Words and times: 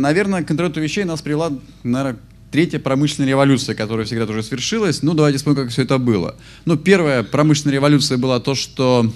Наверное, 0.00 0.42
к 0.42 0.50
интернету 0.50 0.80
вещей 0.80 1.04
нас 1.04 1.22
привела, 1.22 1.52
наверное, 1.82 2.18
третья 2.50 2.78
промышленная 2.78 3.28
революция, 3.28 3.74
которая 3.74 4.06
всегда 4.06 4.24
уже 4.24 4.42
свершилась. 4.42 5.02
Ну, 5.02 5.14
давайте 5.14 5.38
вспомним, 5.38 5.62
как 5.62 5.70
все 5.70 5.82
это 5.82 5.98
было. 5.98 6.34
Ну, 6.64 6.76
первая 6.76 7.22
промышленная 7.22 7.74
революция 7.74 8.18
была 8.18 8.40
то, 8.40 8.54
что 8.54 9.12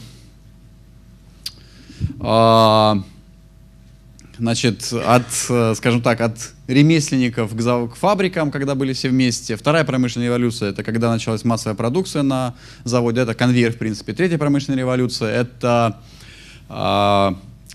э, 2.21 2.95
значит, 4.39 4.93
от, 4.93 5.77
скажем 5.77 6.03
так, 6.03 6.21
от 6.21 6.37
ремесленников 6.67 7.55
к, 7.55 7.61
зав- 7.61 7.93
к 7.93 7.97
фабрикам, 7.97 8.51
когда 8.51 8.75
были 8.75 8.93
все 8.93 9.09
вместе. 9.09 9.57
Вторая 9.57 9.85
промышленная 9.85 10.29
революция— 10.29 10.71
это 10.71 10.83
когда 10.83 11.11
началась 11.11 11.45
массовая 11.45 11.77
продукция 11.77 12.23
на 12.23 12.55
заводе. 12.85 13.21
Это 13.21 13.35
конвейер, 13.35 13.73
в 13.73 13.79
принципе. 13.79 14.13
Третья 14.13 14.39
промышленная 14.39 14.79
революция— 14.79 15.31
это 15.41 16.01
э, 16.69 17.35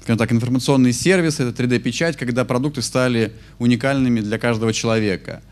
скажем 0.09 0.17
так, 0.17 0.31
информационные 0.31 0.91
сервисы, 0.91 1.43
это 1.43 1.61
3D-печать, 1.61 2.17
когда 2.17 2.43
продукты 2.43 2.81
стали 2.81 3.31
уникальными 3.59 4.21
для 4.21 4.39
каждого 4.39 4.73
человека. 4.73 5.43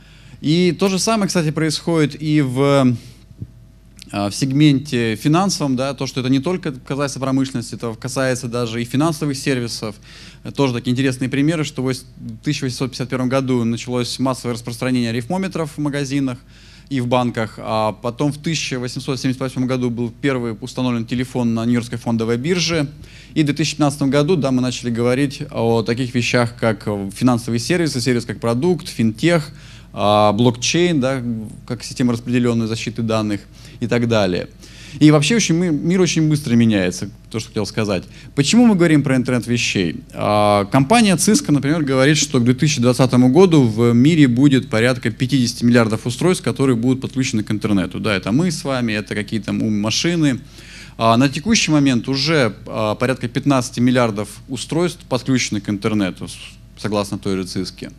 И 0.41 0.71
то 0.71 0.87
же 0.87 0.97
самое, 0.97 1.27
кстати, 1.27 1.51
происходит 1.51 2.19
и 2.19 2.41
в, 2.41 2.97
в 4.11 4.31
сегменте 4.31 5.15
финансовом, 5.15 5.75
да, 5.75 5.93
то, 5.93 6.07
что 6.07 6.21
это 6.21 6.29
не 6.29 6.39
только 6.39 6.71
касается 6.71 7.19
промышленности, 7.19 7.75
это 7.75 7.93
касается 7.93 8.47
даже 8.47 8.81
и 8.81 8.85
финансовых 8.85 9.37
сервисов. 9.37 9.95
Тоже 10.55 10.73
такие 10.73 10.91
интересные 10.91 11.29
примеры, 11.29 11.63
что 11.63 11.83
в 11.83 11.89
1851 11.89 13.29
году 13.29 13.63
началось 13.63 14.17
массовое 14.17 14.55
распространение 14.55 15.11
арифмометров 15.11 15.73
в 15.77 15.77
магазинах, 15.77 16.39
и 16.89 17.01
в 17.01 17.07
банках. 17.07 17.55
А 17.57 17.93
потом 17.93 18.31
в 18.31 18.37
1878 18.37 19.65
году 19.65 19.89
был 19.89 20.11
первый 20.21 20.55
установлен 20.59 21.05
телефон 21.05 21.53
на 21.53 21.65
Нью-Йоркской 21.65 21.97
фондовой 21.97 22.37
бирже. 22.37 22.87
И 23.33 23.43
в 23.43 23.45
2015 23.45 24.03
году 24.03 24.35
да, 24.35 24.51
мы 24.51 24.61
начали 24.61 24.89
говорить 24.89 25.43
о 25.51 25.83
таких 25.83 26.13
вещах, 26.15 26.55
как 26.59 26.87
финансовые 27.13 27.59
сервисы, 27.59 28.01
сервис 28.01 28.25
как 28.25 28.39
продукт, 28.39 28.87
финтех, 28.87 29.51
а, 29.93 30.31
блокчейн, 30.33 30.99
да, 30.99 31.21
как 31.65 31.83
система 31.83 32.13
распределенной 32.13 32.67
защиты 32.67 33.01
данных 33.01 33.41
и 33.79 33.87
так 33.87 34.07
далее. 34.07 34.47
И 34.99 35.11
вообще 35.11 35.35
очень, 35.35 35.55
мир 35.55 36.01
очень 36.01 36.27
быстро 36.29 36.55
меняется, 36.55 37.09
то, 37.29 37.39
что 37.39 37.49
хотел 37.49 37.65
сказать. 37.65 38.03
Почему 38.35 38.65
мы 38.65 38.75
говорим 38.75 39.03
про 39.03 39.15
интернет 39.15 39.45
вещей? 39.47 40.03
А, 40.13 40.65
компания 40.65 41.15
Cisco, 41.15 41.51
например, 41.51 41.83
говорит, 41.83 42.17
что 42.17 42.39
к 42.39 42.43
2020 42.43 43.13
году 43.31 43.63
в 43.63 43.93
мире 43.93 44.27
будет 44.27 44.69
порядка 44.69 45.11
50 45.11 45.61
миллиардов 45.61 46.05
устройств, 46.05 46.43
которые 46.43 46.75
будут 46.75 47.01
подключены 47.01 47.43
к 47.43 47.51
интернету. 47.51 47.99
Да, 47.99 48.15
это 48.15 48.31
мы 48.31 48.51
с 48.51 48.63
вами, 48.63 48.93
это 48.93 49.13
какие-то 49.15 49.53
машины. 49.53 50.39
А 50.97 51.15
на 51.17 51.29
текущий 51.29 51.71
момент 51.71 52.07
уже 52.07 52.53
а, 52.65 52.95
порядка 52.95 53.27
15 53.27 53.79
миллиардов 53.79 54.29
устройств 54.47 55.03
подключены 55.07 55.61
к 55.61 55.69
интернету, 55.69 56.27
согласно 56.77 57.19
той 57.19 57.37
же 57.37 57.43
Cisco. 57.43 57.91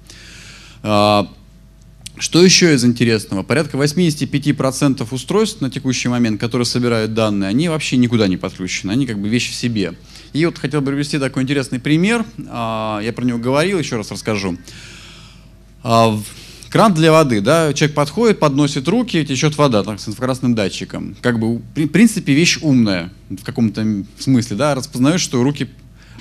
Что 2.20 2.42
еще 2.42 2.74
из 2.74 2.84
интересного? 2.84 3.44
Порядка 3.44 3.76
85% 3.76 5.06
устройств 5.08 5.60
на 5.60 5.70
текущий 5.70 6.08
момент, 6.08 6.40
которые 6.40 6.66
собирают 6.66 7.14
данные, 7.14 7.48
они 7.48 7.68
вообще 7.68 7.96
никуда 7.96 8.26
не 8.26 8.36
подключены, 8.36 8.90
они 8.90 9.06
как 9.06 9.20
бы 9.20 9.28
вещи 9.28 9.52
в 9.52 9.54
себе. 9.54 9.94
И 10.32 10.44
вот 10.44 10.58
хотел 10.58 10.80
бы 10.80 10.90
привести 10.90 11.18
такой 11.18 11.44
интересный 11.44 11.78
пример, 11.78 12.24
а, 12.48 13.00
я 13.02 13.12
про 13.12 13.24
него 13.24 13.38
говорил, 13.38 13.78
еще 13.78 13.96
раз 13.96 14.10
расскажу. 14.10 14.58
А, 15.84 16.18
кран 16.70 16.92
для 16.92 17.12
воды, 17.12 17.40
да, 17.40 17.72
человек 17.72 17.94
подходит, 17.94 18.40
подносит 18.40 18.88
руки, 18.88 19.24
течет 19.24 19.56
вода 19.56 19.84
так, 19.84 20.00
с 20.00 20.08
инфракрасным 20.08 20.56
датчиком. 20.56 21.16
Как 21.22 21.38
бы, 21.38 21.58
в 21.58 21.86
принципе, 21.86 22.34
вещь 22.34 22.58
умная 22.62 23.12
в 23.30 23.44
каком-то 23.44 24.04
смысле, 24.18 24.56
да, 24.56 24.74
распознаешь, 24.74 25.20
что 25.20 25.42
руки 25.44 25.68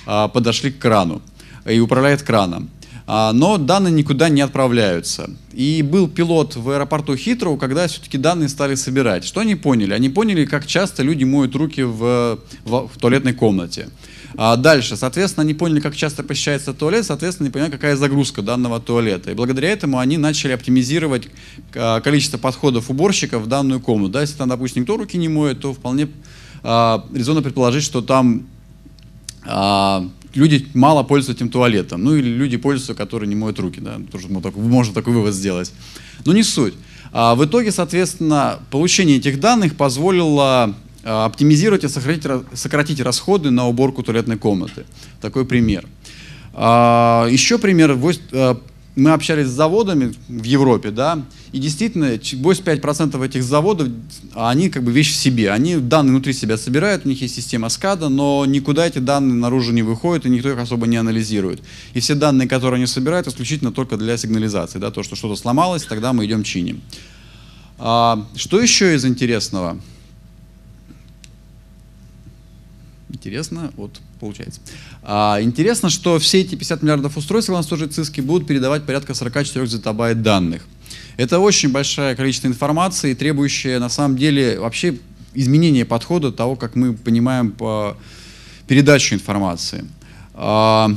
а, 0.06 0.28
подошли 0.28 0.72
к 0.72 0.78
крану 0.78 1.24
и 1.66 1.80
управляет 1.80 2.22
краном. 2.22 2.70
А, 3.10 3.32
но 3.32 3.58
данные 3.58 3.94
никуда 3.94 4.28
не 4.28 4.42
отправляются. 4.42 5.30
И 5.54 5.82
был 5.82 6.10
пилот 6.10 6.58
в 6.58 6.70
аэропорту 6.70 7.16
Хитроу, 7.16 7.56
когда 7.56 7.88
все-таки 7.88 8.18
данные 8.18 8.50
стали 8.50 8.76
собирать. 8.76 9.24
Что 9.24 9.40
они 9.40 9.56
поняли? 9.56 9.94
Они 9.94 10.10
поняли, 10.10 10.44
как 10.44 10.68
часто 10.68 11.04
люди 11.04 11.24
моют 11.24 11.56
руки 11.56 11.84
в, 11.84 12.38
в, 12.66 12.88
в 12.88 12.98
туалетной 13.00 13.34
комнате. 13.34 13.88
А 14.36 14.58
дальше, 14.58 14.98
соответственно, 14.98 15.46
они 15.46 15.54
поняли, 15.54 15.80
как 15.80 15.96
часто 15.96 16.22
посещается 16.22 16.74
туалет, 16.74 17.06
соответственно, 17.06 17.48
они 17.48 17.54
поняли, 17.54 17.72
какая 17.72 17.96
загрузка 17.96 18.42
данного 18.42 18.82
туалета. 18.82 19.32
И 19.32 19.36
благодаря 19.36 19.70
этому 19.70 20.00
они 20.00 20.18
начали 20.18 20.52
оптимизировать 20.52 21.30
а, 21.76 22.02
количество 22.02 22.38
подходов 22.38 22.90
уборщиков 22.90 23.42
в 23.42 23.48
данную 23.48 23.80
комнату. 23.80 24.12
Да, 24.12 24.22
если 24.22 24.36
там, 24.36 24.50
допустим, 24.50 24.82
никто 24.82 24.98
руки 24.98 25.18
не 25.18 25.30
моет, 25.30 25.62
то 25.62 25.74
вполне 25.74 26.10
а, 26.62 27.08
резонно 27.14 27.42
предположить, 27.42 27.86
что 27.86 28.02
там 28.02 28.48
а, 29.46 30.10
люди 30.38 30.68
мало 30.74 31.04
пользуются 31.04 31.44
этим 31.44 31.52
туалетом. 31.52 32.04
Ну 32.04 32.16
или 32.16 32.30
люди 32.30 32.58
пользуются, 32.58 32.94
которые 32.94 33.28
не 33.28 33.36
моют 33.36 33.60
руки. 33.60 33.82
Да? 33.82 34.00
Тоже 34.12 34.28
можно 34.30 34.94
такой 34.94 35.14
вывод 35.14 35.34
сделать. 35.34 35.74
Но 36.26 36.34
не 36.34 36.44
суть. 36.44 36.76
А 37.12 37.36
в 37.36 37.44
итоге, 37.46 37.72
соответственно, 37.72 38.60
получение 38.70 39.18
этих 39.18 39.40
данных 39.40 39.76
позволило 39.76 40.76
а, 41.04 41.26
оптимизировать 41.26 41.84
и 41.84 41.88
сократить, 41.88 42.30
сократить 42.54 43.02
расходы 43.02 43.50
на 43.50 43.68
уборку 43.68 44.04
туалетной 44.04 44.38
комнаты. 44.38 44.86
Такой 45.22 45.46
пример. 45.46 45.86
А, 46.54 47.28
еще 47.30 47.58
пример 47.58 47.94
мы 48.98 49.12
общались 49.12 49.46
с 49.46 49.52
заводами 49.52 50.12
в 50.28 50.44
Европе, 50.44 50.90
да, 50.90 51.24
и 51.52 51.60
действительно 51.60 52.16
85% 52.16 53.24
этих 53.24 53.44
заводов, 53.44 53.90
они 54.34 54.70
как 54.72 54.84
бы 54.84 54.92
вещь 54.92 55.14
в 55.14 55.16
себе, 55.16 55.52
они 55.52 55.78
данные 55.78 56.14
внутри 56.14 56.34
себя 56.34 56.58
собирают, 56.58 57.06
у 57.06 57.10
них 57.10 57.22
есть 57.22 57.36
система 57.36 57.68
SCADA, 57.68 58.08
но 58.08 58.44
никуда 58.48 58.88
эти 58.88 58.98
данные 58.98 59.36
наружу 59.36 59.72
не 59.72 59.84
выходят, 59.84 60.26
и 60.26 60.30
никто 60.30 60.52
их 60.52 60.58
особо 60.58 60.88
не 60.88 60.98
анализирует. 60.98 61.62
И 61.94 62.00
все 62.00 62.16
данные, 62.16 62.48
которые 62.48 62.78
они 62.78 62.88
собирают, 62.88 63.28
исключительно 63.28 63.72
только 63.72 63.98
для 63.98 64.18
сигнализации, 64.18 64.80
да, 64.80 64.90
то, 64.90 65.04
что 65.04 65.16
что-то 65.16 65.36
сломалось, 65.36 65.84
тогда 65.84 66.12
мы 66.12 66.26
идем 66.26 66.42
чиним. 66.44 66.82
А, 67.78 68.26
что 68.36 68.60
еще 68.60 68.96
из 68.96 69.06
интересного? 69.06 69.80
Интересно, 73.10 73.72
вот 73.78 74.02
получается. 74.20 74.62
А, 75.04 75.40
интересно, 75.42 75.90
что 75.90 76.20
все 76.20 76.42
эти 76.42 76.56
50 76.56 76.84
миллиардов 76.84 77.18
устройств, 77.18 77.48
согласно 77.48 77.70
тоже 77.70 77.88
ЦИСКи, 77.88 78.22
будут 78.22 78.48
передавать 78.48 78.84
порядка 78.86 79.14
44 79.14 79.66
зетабайт 79.68 80.22
данных. 80.22 80.66
Это 81.18 81.40
очень 81.40 81.72
большое 81.72 82.16
количество 82.16 82.48
информации, 82.48 83.14
требующее 83.14 83.80
на 83.80 83.90
самом 83.90 84.18
деле 84.18 84.60
вообще 84.60 84.98
изменения 85.34 85.86
подхода 85.86 86.32
того, 86.32 86.56
как 86.56 86.76
мы 86.76 86.94
понимаем 86.94 87.52
по 87.52 87.98
передачу 88.68 89.16
информации. 89.16 89.86
А, 90.34 90.92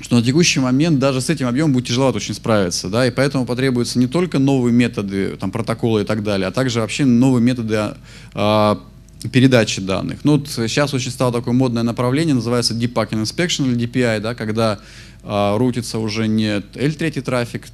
что 0.00 0.16
на 0.16 0.22
текущий 0.22 0.60
момент 0.60 0.98
даже 0.98 1.20
с 1.20 1.28
этим 1.28 1.46
объемом 1.46 1.74
будет 1.74 1.86
тяжело 1.86 2.10
очень 2.10 2.34
справиться, 2.34 2.88
да, 2.88 3.06
и 3.06 3.10
поэтому 3.10 3.44
потребуются 3.44 3.98
не 3.98 4.06
только 4.06 4.38
новые 4.38 4.72
методы, 4.72 5.36
там, 5.36 5.50
протоколы 5.50 6.02
и 6.02 6.04
так 6.04 6.22
далее, 6.22 6.48
а 6.48 6.50
также 6.50 6.80
вообще 6.80 7.04
новые 7.04 7.42
методы 7.42 7.94
а, 8.34 8.80
передачи 9.28 9.80
данных. 9.80 10.20
Ну, 10.24 10.38
вот 10.38 10.48
сейчас 10.48 10.94
очень 10.94 11.10
стало 11.10 11.32
такое 11.32 11.52
модное 11.54 11.82
направление, 11.82 12.34
называется 12.34 12.74
Deep 12.74 12.92
Packet 12.92 13.22
Inspection 13.22 13.70
или 13.70 13.86
DPI, 13.86 14.20
да, 14.20 14.34
когда 14.34 14.78
э, 15.22 15.56
рутится 15.56 15.98
уже 15.98 16.26
не 16.26 16.58
L3 16.58 17.20
трафик, 17.20 17.66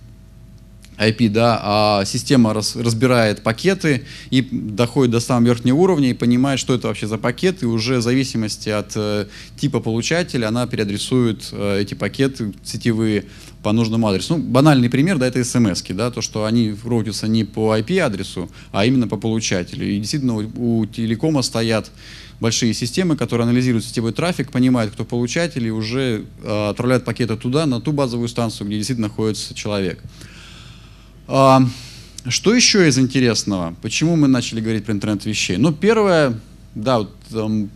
IP, 0.99 1.29
да, 1.29 1.61
а 1.62 2.05
система 2.05 2.55
раз, 2.55 2.77
разбирает 2.77 3.43
пакеты 3.43 4.05
и 4.31 4.43
доходит 4.43 5.12
до 5.12 5.21
самого 5.21 5.47
верхнего 5.49 5.77
уровня 5.77 6.11
и 6.11 6.15
понимает, 6.15 6.59
что 6.59 6.75
это 6.75 6.89
вообще 6.89 7.07
за 7.07 7.19
пакет, 7.19 7.62
и 7.62 7.67
уже 7.67 7.99
в 7.99 8.03
зависимости 8.03 8.69
от 8.69 8.93
э, 8.97 9.27
типа 9.59 9.81
получателя 9.81 10.49
она 10.49 10.67
переадресует 10.67 11.49
э, 11.53 11.81
эти 11.83 11.95
пакеты 11.95 12.55
сетевые 12.65 13.25
по 13.62 13.73
нужному 13.73 14.06
адресу. 14.06 14.37
Ну, 14.37 14.45
банальный 14.45 14.89
пример, 14.89 15.19
да, 15.19 15.27
это 15.27 15.43
смс 15.45 15.83
да, 15.89 16.11
то, 16.11 16.21
что 16.21 16.45
они 16.45 16.75
роутятся 16.85 17.27
не 17.27 17.45
по 17.45 17.77
IP-адресу, 17.77 18.49
а 18.73 18.87
именно 18.87 19.09
по 19.09 19.17
получателю. 19.17 19.89
И 19.89 19.99
действительно 19.99 20.37
у, 20.37 20.81
у 20.81 20.87
телекома 20.87 21.43
стоят 21.43 21.91
большие 22.41 22.75
системы, 22.75 23.17
которые 23.17 23.44
анализируют 23.44 23.85
сетевой 23.85 24.12
трафик, 24.12 24.53
понимают, 24.53 24.93
кто 24.93 25.05
получатель, 25.05 25.67
и 25.67 25.70
уже 25.70 26.25
э, 26.43 26.69
отправляют 26.69 27.05
пакеты 27.05 27.37
туда, 27.37 27.67
на 27.67 27.81
ту 27.81 27.93
базовую 27.93 28.29
станцию, 28.29 28.67
где 28.69 28.76
действительно 28.76 29.09
находится 29.09 29.55
человек. 29.55 30.03
А, 31.28 31.62
что 32.28 32.55
еще 32.55 32.88
из 32.88 32.99
интересного? 32.99 33.75
Почему 33.82 34.17
мы 34.17 34.28
начали 34.28 34.61
говорить 34.61 34.84
про 34.84 34.93
интернет 34.93 35.25
вещей? 35.25 35.56
Ну, 35.56 35.73
первое, 35.73 36.38
да, 36.75 36.99
вот, 36.99 37.14
там, 37.31 37.69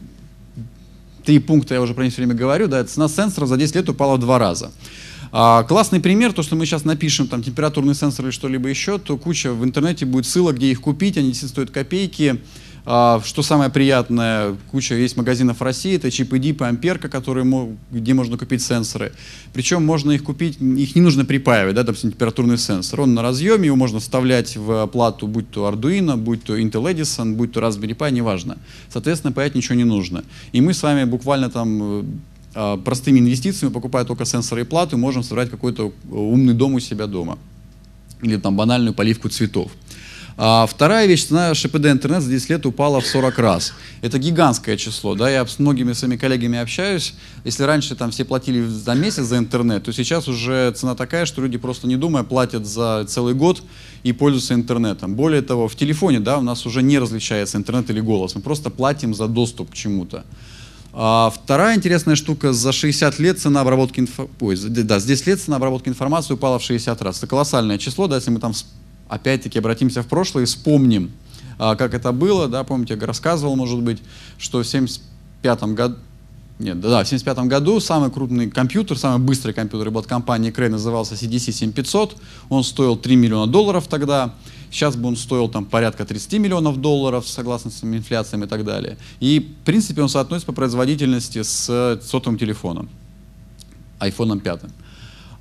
три 1.25 1.38
пункта 1.38 1.75
я 1.75 1.82
уже 1.82 1.94
про 1.94 2.05
них 2.05 2.12
все 2.12 2.23
время 2.23 2.35
говорю, 2.35 2.69
да, 2.69 2.85
цена 2.85 3.08
сенсора 3.08 3.47
за 3.47 3.56
10 3.56 3.75
лет 3.75 3.88
упала 3.88 4.17
в 4.17 4.20
два 4.20 4.38
раза. 4.38 4.70
А, 5.32 5.62
классный 5.64 6.00
пример, 6.00 6.32
то, 6.32 6.43
что 6.43 6.56
мы 6.56 6.67
сейчас 6.67 6.85
напишем 6.85 7.29
там 7.29 7.43
температурный 7.43 7.94
сенсор 7.94 8.26
или 8.26 8.32
что-либо 8.32 8.69
еще, 8.69 8.99
то 8.99 9.17
куча 9.17 9.53
в 9.53 9.64
интернете 9.64 10.06
будет 10.06 10.26
ссылок, 10.26 10.56
где 10.56 10.70
их 10.70 10.81
купить, 10.81 11.17
они 11.17 11.29
действительно 11.29 11.50
стоят 11.50 11.70
копейки. 11.70 12.41
А, 12.93 13.21
что 13.25 13.45
самое 13.45 13.71
приятное, 13.71 14.57
куча 14.73 14.97
есть 14.97 15.17
магазинов 15.17 15.61
в 15.61 15.63
России, 15.63 15.95
это 15.95 16.11
чипы 16.11 16.41
Дип 16.41 16.63
и 16.63 16.65
Амперка, 16.65 17.09
которые, 17.09 17.47
где 17.93 18.15
можно 18.15 18.37
купить 18.37 18.63
сенсоры. 18.63 19.13
Причем 19.53 19.87
можно 19.87 20.11
их 20.11 20.25
купить, 20.25 20.61
их 20.61 20.97
не 20.97 21.01
нужно 21.01 21.25
припаивать, 21.25 21.77
да, 21.77 21.85
допустим, 21.85 22.11
температурный 22.11 22.59
сенсор. 22.59 23.03
Он 23.03 23.15
на 23.15 23.23
разъеме, 23.23 23.67
его 23.67 23.77
можно 23.77 24.01
вставлять 24.01 24.57
в 24.57 24.89
плату, 24.89 25.29
будь 25.29 25.49
то 25.53 25.69
Arduino, 25.69 26.17
будь 26.17 26.43
то 26.43 26.59
Intel 26.59 26.93
Edison, 26.93 27.35
будь 27.37 27.53
то 27.53 27.61
Raspberry 27.61 27.97
Pi, 27.97 28.11
неважно. 28.11 28.59
Соответственно, 28.89 29.33
паять 29.33 29.55
ничего 29.55 29.77
не 29.77 29.85
нужно. 29.85 30.25
И 30.51 30.61
мы 30.61 30.75
с 30.75 30.83
вами 30.83 31.05
буквально 31.05 31.49
там 31.49 32.05
а, 32.57 32.77
простыми 32.77 33.21
инвестициями, 33.21 33.73
покупая 33.73 34.05
только 34.05 34.25
сенсоры 34.25 34.63
и 34.63 34.65
платы, 34.65 34.97
можем 34.97 35.23
собрать 35.23 35.49
какой-то 35.49 35.93
умный 36.11 36.55
дом 36.55 36.75
у 36.75 36.81
себя 36.81 37.07
дома. 37.07 37.39
Или 38.21 38.37
там 38.37 38.57
банальную 38.57 38.95
поливку 38.95 39.29
цветов. 39.29 39.71
А 40.43 40.67
вторая 40.67 41.07
вещь, 41.07 41.27
цена 41.27 41.53
ШПД 41.53 41.89
интернет 41.89 42.23
за 42.23 42.31
10 42.31 42.49
лет 42.49 42.65
упала 42.65 43.03
в 43.03 43.07
40 43.07 43.39
раз. 43.41 43.75
Это 44.01 44.19
гигантское 44.19 44.79
число. 44.79 45.15
Да? 45.15 45.29
Я 45.29 45.47
с 45.47 45.59
многими 45.59 45.93
своими 45.93 46.17
коллегами 46.17 46.59
общаюсь. 46.59 47.13
Если 47.45 47.63
раньше 47.65 47.95
там 47.95 48.11
все 48.11 48.25
платили 48.25 48.67
за 48.67 48.95
месяц 48.95 49.25
за 49.25 49.37
интернет, 49.37 49.85
то 49.85 49.93
сейчас 49.93 50.29
уже 50.29 50.73
цена 50.73 50.95
такая, 50.95 51.27
что 51.27 51.43
люди 51.43 51.59
просто 51.59 51.87
не 51.87 51.97
думая 51.97 52.23
платят 52.23 52.65
за 52.65 53.05
целый 53.07 53.35
год 53.35 53.63
и 54.03 54.15
пользуются 54.15 54.55
интернетом. 54.55 55.15
Более 55.15 55.43
того, 55.43 55.69
в 55.69 55.77
телефоне 55.77 56.21
да, 56.21 56.39
у 56.39 56.43
нас 56.43 56.65
уже 56.65 56.83
не 56.83 56.99
различается 56.99 57.59
интернет 57.59 57.91
или 57.91 58.01
голос. 58.01 58.35
Мы 58.35 58.41
просто 58.41 58.71
платим 58.71 59.13
за 59.13 59.29
доступ 59.29 59.73
к 59.73 59.75
чему-то. 59.75 60.25
А 60.95 61.31
вторая 61.31 61.77
интересная 61.77 62.17
штука, 62.17 62.55
за 62.55 62.73
60 62.73 63.19
лет 63.19 63.39
цена 63.39 63.61
обработки 63.61 64.01
инфо... 64.01 64.31
Ой, 64.41 64.57
да, 64.57 65.01
за 65.01 65.07
10 65.07 65.27
лет 65.27 65.43
цена 65.43 65.57
обработки 65.57 65.91
информации 65.91 66.33
упала 66.33 66.59
в 66.59 66.63
60 66.63 67.03
раз. 67.03 67.19
Это 67.19 67.27
колоссальное 67.27 67.77
число, 67.77 68.07
да, 68.07 68.17
если 68.17 68.31
мы 68.31 68.41
там 68.41 68.55
опять-таки 69.11 69.59
обратимся 69.59 70.03
в 70.03 70.07
прошлое 70.07 70.45
и 70.45 70.47
вспомним, 70.47 71.11
а, 71.59 71.77
как 71.77 71.93
это 71.93 72.12
было, 72.12 72.49
да, 72.49 72.65
помните, 72.65 72.97
я 72.99 73.07
рассказывал, 73.07 73.57
может 73.57 73.83
быть, 73.83 73.99
что 74.39 74.62
в 74.62 74.67
75 74.67 75.62
году, 75.75 75.97
нет, 76.59 76.81
да, 76.81 77.03
в 77.03 77.09
75 77.09 77.47
году 77.47 77.81
самый 77.81 78.11
крупный 78.11 78.51
компьютер, 78.51 78.97
самый 78.97 79.23
быстрый 79.25 79.53
компьютер 79.53 79.91
был 79.91 80.01
от 80.01 80.07
компании 80.07 80.53
Cray, 80.53 80.69
назывался 80.69 81.15
CDC 81.15 81.53
7500, 81.53 82.17
он 82.49 82.65
стоил 82.65 82.97
3 82.97 83.17
миллиона 83.17 83.51
долларов 83.51 83.89
тогда, 83.89 84.35
сейчас 84.71 84.95
бы 84.95 85.09
он 85.09 85.17
стоил 85.17 85.49
там 85.49 85.65
порядка 85.65 86.05
30 86.05 86.35
миллионов 86.35 86.81
долларов, 86.81 87.29
согласно 87.29 87.71
с 87.71 87.83
инфляцией 87.83 88.45
и 88.45 88.49
так 88.49 88.65
далее. 88.65 88.97
И, 89.19 89.41
в 89.41 89.65
принципе, 89.65 90.03
он 90.03 90.09
соотносится 90.09 90.47
по 90.47 90.53
производительности 90.53 91.43
с 91.43 92.01
сотовым 92.03 92.39
телефоном, 92.39 92.89
iPhone 93.99 94.41
5. 94.41 94.61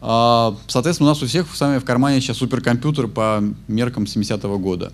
А, 0.02 0.56
соответственно, 0.68 1.10
у 1.10 1.14
нас 1.14 1.22
у 1.22 1.28
всех 1.28 1.54
с 1.54 1.60
вами 1.60 1.80
в 1.80 1.86
кармане 1.86 2.22
сейчас 2.22 2.38
суперкомпьютер 2.38 3.08
по 3.08 3.44
меркам 3.68 4.04
70-го 4.04 4.58
года. 4.58 4.94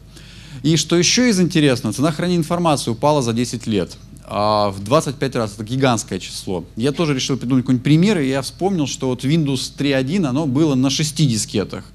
И 0.64 0.78
что 0.78 0.96
еще 0.96 1.30
из 1.30 1.40
интересного, 1.40 1.94
цена 1.94 2.12
хранения 2.12 2.40
информации 2.40 2.92
упала 2.92 3.22
за 3.22 3.34
10 3.34 3.68
лет. 3.68 3.98
А 4.24 4.70
в 4.70 4.84
25 4.84 5.36
раз, 5.36 5.54
это 5.54 5.64
гигантское 5.64 6.18
число. 6.20 6.66
Я 6.76 6.92
тоже 6.92 7.14
решил 7.14 7.38
придумать 7.38 7.64
какой-нибудь 7.64 7.84
пример, 7.84 8.20
и 8.20 8.28
я 8.28 8.42
вспомнил, 8.42 8.88
что 8.88 9.10
вот 9.10 9.24
Windows 9.24 9.76
3.1, 9.78 10.26
оно 10.26 10.48
было 10.48 10.74
на 10.74 10.90
6 10.90 11.28
дискетах. 11.28 11.86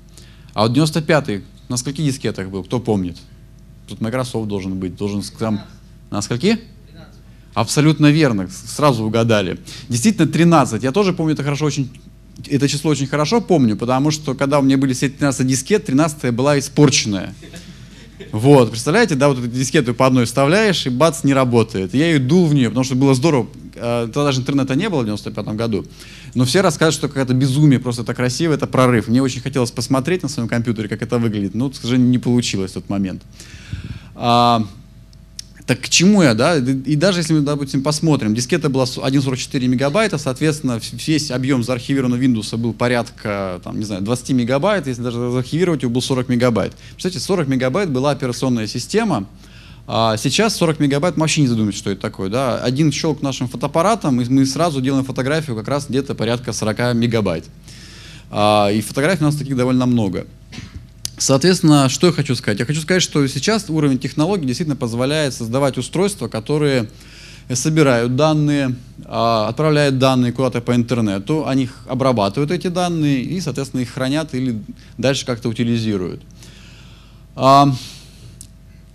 А 0.55 0.67
вот 0.67 0.77
95-й 0.77 1.43
на 1.69 1.77
скольких 1.77 2.05
дискетах 2.05 2.49
был, 2.49 2.63
кто 2.63 2.79
помнит? 2.79 3.17
Тут 3.89 4.01
Microsoft 4.01 4.47
должен 4.47 4.79
быть, 4.79 4.97
должен 4.97 5.23
там... 5.39 5.63
На 6.11 6.23
скольки? 6.23 6.61
Абсолютно 7.55 8.11
верно, 8.11 8.49
сразу 8.49 9.05
угадали. 9.05 9.59
Действительно, 9.89 10.27
13. 10.27 10.83
Я 10.83 10.93
тоже 10.93 11.13
помню 11.13 11.35
это 11.35 11.43
хорошо 11.43 11.67
очень 11.67 11.91
это 12.49 12.69
число 12.69 12.91
очень 12.91 13.07
хорошо 13.07 13.41
помню, 13.41 13.77
потому 13.77 14.11
что 14.11 14.35
когда 14.35 14.59
у 14.59 14.63
меня 14.63 14.77
были 14.77 14.93
все 14.93 15.09
13 15.09 15.47
дискет, 15.47 15.87
13 15.87 16.33
была 16.33 16.59
испорченная. 16.59 17.35
Вот, 18.33 18.71
представляете, 18.71 19.15
да, 19.15 19.29
вот 19.29 19.39
эту 19.39 19.49
дискету 19.49 19.95
по 19.95 20.07
одной 20.07 20.25
вставляешь, 20.25 20.87
и 20.87 20.91
бац, 20.91 21.25
не 21.25 21.35
работает. 21.35 21.95
Я 21.95 22.13
ее 22.13 22.19
дул 22.19 22.47
в 22.47 22.55
нее, 22.55 22.69
потому 22.69 22.85
что 22.85 22.95
было 22.95 23.15
здорово. 23.15 23.49
А, 23.77 24.07
тогда 24.07 24.25
даже 24.25 24.41
интернета 24.41 24.75
не 24.75 24.89
было 24.89 25.01
в 25.01 25.05
95 25.05 25.47
году. 25.57 25.87
Но 26.35 26.45
все 26.45 26.61
рассказывают, 26.61 26.95
что 26.95 27.09
какое-то 27.09 27.35
безумие, 27.35 27.81
просто 27.81 28.03
это 28.03 28.15
красиво, 28.15 28.53
это 28.53 28.67
прорыв. 28.67 29.09
Мне 29.09 29.23
очень 29.23 29.41
хотелось 29.41 29.71
посмотреть 29.71 30.23
на 30.23 30.29
своем 30.29 30.49
компьютере, 30.49 30.89
как 30.89 31.03
это 31.03 31.19
выглядит. 31.19 31.55
Но, 31.55 31.71
к 31.71 31.75
сожалению, 31.75 32.11
не 32.11 32.19
получилось 32.19 32.73
в 32.73 32.75
тот 32.75 32.89
момент. 32.89 33.23
Так 35.71 35.83
к 35.83 35.89
чему 35.89 36.21
я, 36.21 36.35
да? 36.35 36.57
И 36.57 36.97
даже 36.97 37.21
если 37.21 37.33
мы, 37.33 37.43
допустим, 37.43 37.85
посмотрим, 37.85 38.35
дискета 38.35 38.69
была 38.69 38.87
1,44 38.87 39.69
мегабайта, 39.69 40.19
соответственно, 40.19 40.81
весь 41.07 41.31
объем 41.31 41.63
заархивированного 41.63 42.21
Windows 42.21 42.57
был 42.57 42.73
порядка, 42.73 43.61
там, 43.63 43.79
не 43.79 43.85
знаю, 43.85 44.03
20 44.03 44.31
мегабайт, 44.31 44.89
если 44.89 45.01
даже 45.01 45.31
заархивировать 45.31 45.83
его 45.83 45.93
был 45.93 46.03
40 46.03 46.29
мегабайт. 46.29 46.73
Представляете, 46.95 47.25
40 47.25 47.47
мегабайт 47.47 47.89
была 47.89 48.11
операционная 48.11 48.67
система, 48.67 49.29
а 49.87 50.17
сейчас 50.17 50.57
40 50.57 50.81
мегабайт 50.81 51.17
мы 51.17 51.21
вообще 51.21 51.43
не 51.43 51.47
задумываемся, 51.47 51.79
что 51.79 51.91
это 51.93 52.01
такое. 52.01 52.31
Да? 52.31 52.61
Один 52.61 52.91
щелк 52.91 53.23
нашим 53.23 53.47
фотоаппаратом, 53.47 54.21
и 54.21 54.29
мы 54.29 54.47
сразу 54.47 54.81
делаем 54.81 55.05
фотографию 55.05 55.55
как 55.55 55.69
раз 55.69 55.87
где-то 55.89 56.17
порядка 56.17 56.53
40 56.53 56.97
мегабайт. 56.97 57.45
А, 58.33 58.71
и 58.73 58.81
фотографий 58.81 59.23
у 59.23 59.27
нас 59.27 59.37
таких 59.37 59.55
довольно 59.55 59.87
много. 59.87 60.27
Соответственно, 61.21 61.91
что 61.91 62.07
я 62.07 62.15
хочу 62.15 62.35
сказать? 62.35 62.61
Я 62.61 62.65
хочу 62.65 62.81
сказать, 62.81 63.03
что 63.03 63.27
сейчас 63.27 63.69
уровень 63.69 63.99
технологий 63.99 64.47
действительно 64.47 64.75
позволяет 64.75 65.35
создавать 65.35 65.77
устройства, 65.77 66.29
которые 66.29 66.89
собирают 67.53 68.17
данные, 68.17 68.75
а, 69.05 69.49
отправляют 69.49 69.99
данные 69.99 70.33
куда-то 70.33 70.63
по 70.63 70.75
интернету, 70.75 71.47
они 71.47 71.69
обрабатывают 71.87 72.51
эти 72.51 72.69
данные 72.69 73.21
и, 73.21 73.39
соответственно, 73.43 73.83
их 73.83 73.91
хранят 73.91 74.35
или 74.35 74.63
дальше 74.97 75.27
как-то 75.27 75.51
утилизируют. 75.51 76.23
А, 77.37 77.71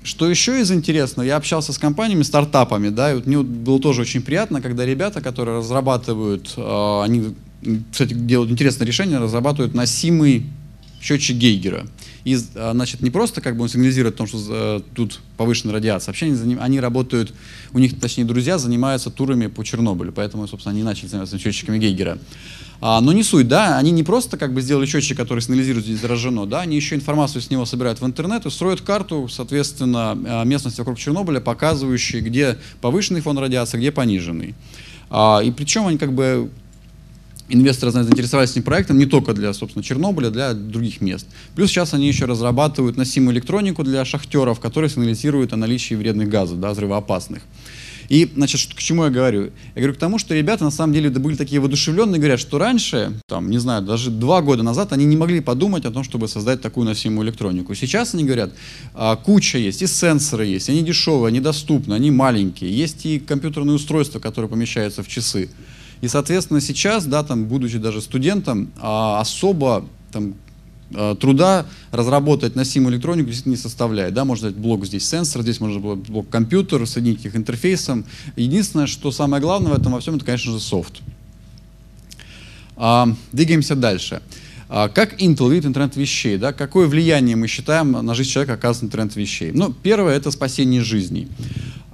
что 0.02 0.28
еще 0.28 0.60
из 0.60 0.72
интересного, 0.72 1.28
я 1.28 1.36
общался 1.36 1.74
с 1.74 1.78
компаниями, 1.78 2.24
стартапами, 2.24 2.90
да, 2.90 3.12
и 3.12 3.16
вот 3.16 3.28
мне 3.28 3.38
было 3.44 3.80
тоже 3.80 4.02
очень 4.02 4.24
приятно, 4.24 4.62
когда 4.62 4.84
ребята, 4.84 5.22
которые 5.22 5.60
разрабатывают, 5.60 6.56
а, 6.58 7.04
они, 7.04 7.36
кстати, 7.92 8.16
делают 8.16 8.50
интересное 8.50 8.88
решение, 8.88 9.20
разрабатывают 9.20 9.76
носимый 9.76 10.48
счетчик 11.06 11.38
Гейгера. 11.38 11.86
И, 12.26 12.36
а, 12.56 12.72
значит, 12.74 13.02
не 13.02 13.12
просто 13.12 13.40
как 13.40 13.56
бы 13.56 13.64
он 13.64 13.70
сигнализирует 13.70 14.16
о 14.16 14.18
том, 14.18 14.28
что 14.28 14.40
э, 14.50 14.82
тут 14.96 15.22
повышенная 15.38 15.76
радиация, 15.76 16.12
вообще 16.12 16.26
они, 16.26 16.58
они 16.60 16.80
работают, 16.80 17.34
у 17.72 17.78
них, 17.78 18.00
точнее, 18.00 18.26
друзья 18.26 18.58
занимаются 18.58 19.12
турами 19.12 19.46
по 19.46 19.64
Чернобылю, 19.64 20.12
поэтому, 20.12 20.48
собственно, 20.48 20.74
они 20.74 20.82
начали 20.82 21.08
заниматься 21.08 21.38
счетчиками 21.38 21.78
Гейгера. 21.78 22.18
А, 22.82 23.00
но 23.00 23.14
не 23.14 23.22
суть, 23.22 23.48
да, 23.48 23.78
они 23.78 23.92
не 23.92 24.02
просто 24.02 24.38
как 24.38 24.56
бы 24.56 24.62
сделали 24.62 24.88
счетчик, 24.88 25.16
который 25.16 25.42
сигнализирует, 25.42 25.86
здесь 25.86 26.02
заражено, 26.02 26.48
да, 26.48 26.62
они 26.62 26.76
еще 26.76 26.96
информацию 26.96 27.44
с 27.44 27.52
него 27.52 27.66
собирают 27.66 28.02
в 28.02 28.06
интернет 28.06 28.48
и 28.48 28.50
строят 28.50 28.82
карту, 28.82 29.28
соответственно, 29.30 30.18
а, 30.26 30.44
местности 30.46 30.82
вокруг 30.82 30.98
Чернобыля, 30.98 31.42
показывающей, 31.42 32.22
где 32.22 32.58
повышенный 32.82 33.22
фон 33.22 33.38
радиации, 33.38 33.78
где 33.78 33.92
пониженный. 33.92 34.56
А, 35.12 35.42
и 35.44 35.52
причем 35.52 35.86
они 35.86 36.00
как 36.00 36.14
бы 36.14 36.50
инвесторы 37.50 37.92
заинтересовались 37.92 38.52
этим 38.52 38.64
проектом 38.64 38.98
не 38.98 39.06
только 39.06 39.34
для, 39.34 39.54
собственно, 39.54 39.84
Чернобыля, 39.84 40.30
для 40.30 40.54
других 40.54 41.02
мест. 41.02 41.28
Плюс 41.56 41.70
сейчас 41.70 41.94
они 41.94 42.08
еще 42.08 42.26
разрабатывают 42.26 42.98
носимую 42.98 43.36
электронику 43.36 43.84
для 43.84 44.04
шахтеров, 44.06 44.60
которые 44.60 44.90
сигнализируют 44.90 45.54
о 45.54 45.58
наличии 45.58 45.96
вредных 45.96 46.30
газов, 46.30 46.60
да, 46.60 46.72
взрывоопасных. 46.72 47.44
И, 48.10 48.30
значит, 48.36 48.74
к 48.74 48.78
чему 48.78 49.06
я 49.06 49.10
говорю? 49.10 49.52
Я 49.76 49.82
говорю 49.82 49.94
к 49.96 49.98
тому, 49.98 50.20
что 50.20 50.36
ребята 50.36 50.64
на 50.64 50.72
самом 50.72 50.94
деле 50.94 51.10
были 51.10 51.36
такие 51.36 51.60
воодушевленные, 51.60 52.20
говорят, 52.20 52.40
что 52.40 52.58
раньше, 52.58 53.20
там, 53.28 53.50
не 53.50 53.58
знаю, 53.58 53.82
даже 53.82 54.12
два 54.12 54.42
года 54.42 54.64
назад 54.64 54.94
они 54.94 55.06
не 55.06 55.18
могли 55.18 55.40
подумать 55.40 55.86
о 55.86 55.92
том, 55.92 56.04
чтобы 56.04 56.28
создать 56.28 56.62
такую 56.62 56.86
носимую 56.86 57.28
электронику. 57.28 57.74
Сейчас 57.74 58.14
они 58.14 58.24
говорят, 58.24 58.54
а, 58.94 59.16
куча 59.16 59.58
есть, 59.58 59.82
и 59.82 59.88
сенсоры 59.88 60.46
есть, 60.46 60.70
они 60.70 60.84
дешевые, 60.84 61.30
они 61.30 61.40
доступны, 61.40 61.94
они 61.94 62.12
маленькие, 62.12 62.76
есть 62.76 63.06
и 63.06 63.20
компьютерные 63.20 63.76
устройства, 63.76 64.20
которые 64.20 64.50
помещаются 64.50 65.02
в 65.02 65.08
часы. 65.08 65.50
И, 66.02 66.08
соответственно, 66.08 66.62
сейчас, 66.62 67.06
да, 67.06 67.24
там, 67.24 67.46
будучи 67.46 67.78
даже 67.78 68.02
студентом, 68.02 68.72
а, 68.78 69.20
особо 69.20 69.86
там, 70.12 70.36
а, 70.94 71.16
труда 71.16 71.66
разработать 71.92 72.56
носимую 72.56 72.94
электронику 72.94 73.28
действительно 73.28 73.54
не 73.54 73.62
составляет. 73.62 74.14
Да, 74.14 74.26
можно 74.26 74.50
дать 74.50 74.58
блок 74.58 74.86
здесь 74.86 75.08
сенсор, 75.08 75.42
здесь 75.42 75.60
можно 75.60 75.96
блок 75.96 76.30
компьютер, 76.30 76.86
соединить 76.88 77.26
их 77.26 77.36
интерфейсом. 77.36 78.06
Единственное, 78.36 78.88
что 78.88 79.12
самое 79.12 79.42
главное 79.42 79.72
в 79.74 79.78
этом 79.78 79.94
во 79.94 80.00
всем, 80.00 80.16
это, 80.16 80.26
конечно 80.26 80.52
же, 80.52 80.60
софт. 80.60 81.02
А, 82.78 83.10
двигаемся 83.32 83.76
дальше. 83.76 84.22
А, 84.68 84.90
как 84.90 85.22
Intel 85.22 85.50
видит 85.52 85.66
интернет 85.66 85.96
вещей? 85.96 86.38
Да? 86.38 86.54
Какое 86.54 86.88
влияние 86.88 87.36
мы 87.36 87.48
считаем 87.48 87.92
на 87.92 88.14
жизнь 88.14 88.32
человека 88.32 88.54
оказывает 88.54 88.92
интернет 88.92 89.16
вещей? 89.16 89.52
Ну, 89.52 89.72
первое– 89.72 90.16
это 90.18 90.32
спасение 90.32 90.82
жизней. 90.82 91.28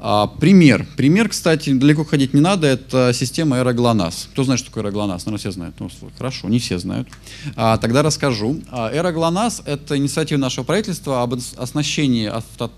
А, 0.03 0.25
пример. 0.25 0.87
Пример, 0.97 1.29
кстати, 1.29 1.71
далеко 1.73 2.03
ходить 2.03 2.33
не 2.33 2.41
надо, 2.41 2.65
это 2.65 3.11
система 3.13 3.57
AeroGLONASS. 3.57 4.29
Кто 4.31 4.43
знает, 4.43 4.59
что 4.59 4.69
такое 4.69 4.83
AeroGLONASS? 4.83 5.19
Наверное, 5.19 5.37
все 5.37 5.51
знают. 5.51 5.75
Ну, 5.79 5.89
хорошо, 6.17 6.49
не 6.49 6.57
все 6.57 6.79
знают. 6.79 7.07
А, 7.55 7.77
тогда 7.77 8.01
расскажу. 8.01 8.61
А, 8.71 8.91
AeroGLONASS— 8.91 9.61
это 9.65 9.95
инициатива 9.95 10.39
нашего 10.39 10.63
правительства 10.63 11.21
об 11.21 11.35
оснащении 11.35 12.25
авто 12.25 12.71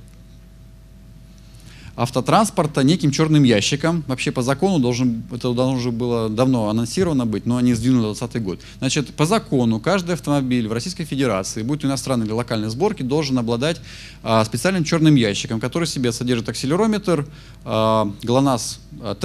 автотранспорта 1.96 2.84
неким 2.84 3.12
черным 3.12 3.44
ящиком. 3.44 4.04
Вообще 4.08 4.32
по 4.32 4.42
закону 4.42 4.80
должен, 4.80 5.24
это 5.32 5.54
должно 5.54 5.92
было 5.92 6.30
давно 6.30 6.70
анонсировано 6.70 7.26
быть, 7.26 7.46
но 7.46 7.58
они 7.58 7.74
сдвинули 7.74 8.06
2020 8.06 8.44
год. 8.44 8.60
Значит, 8.80 9.14
по 9.14 9.26
закону 9.26 9.80
каждый 9.80 10.14
автомобиль 10.14 10.68
в 10.68 10.74
Российской 10.74 11.06
Федерации, 11.06 11.62
будь 11.62 11.86
иностранной 11.86 12.26
или 12.26 12.34
локальной 12.34 12.70
сборки, 12.70 13.04
должен 13.04 13.38
обладать 13.38 13.80
а, 14.24 14.44
специальным 14.44 14.84
черным 14.84 15.16
ящиком, 15.16 15.60
который 15.60 15.86
в 15.86 15.90
себе 15.90 16.12
содержит 16.12 16.50
акселерометр, 16.50 17.28
а, 17.64 18.12
ГЛОНАСС 18.24 18.80
а, 19.02 19.16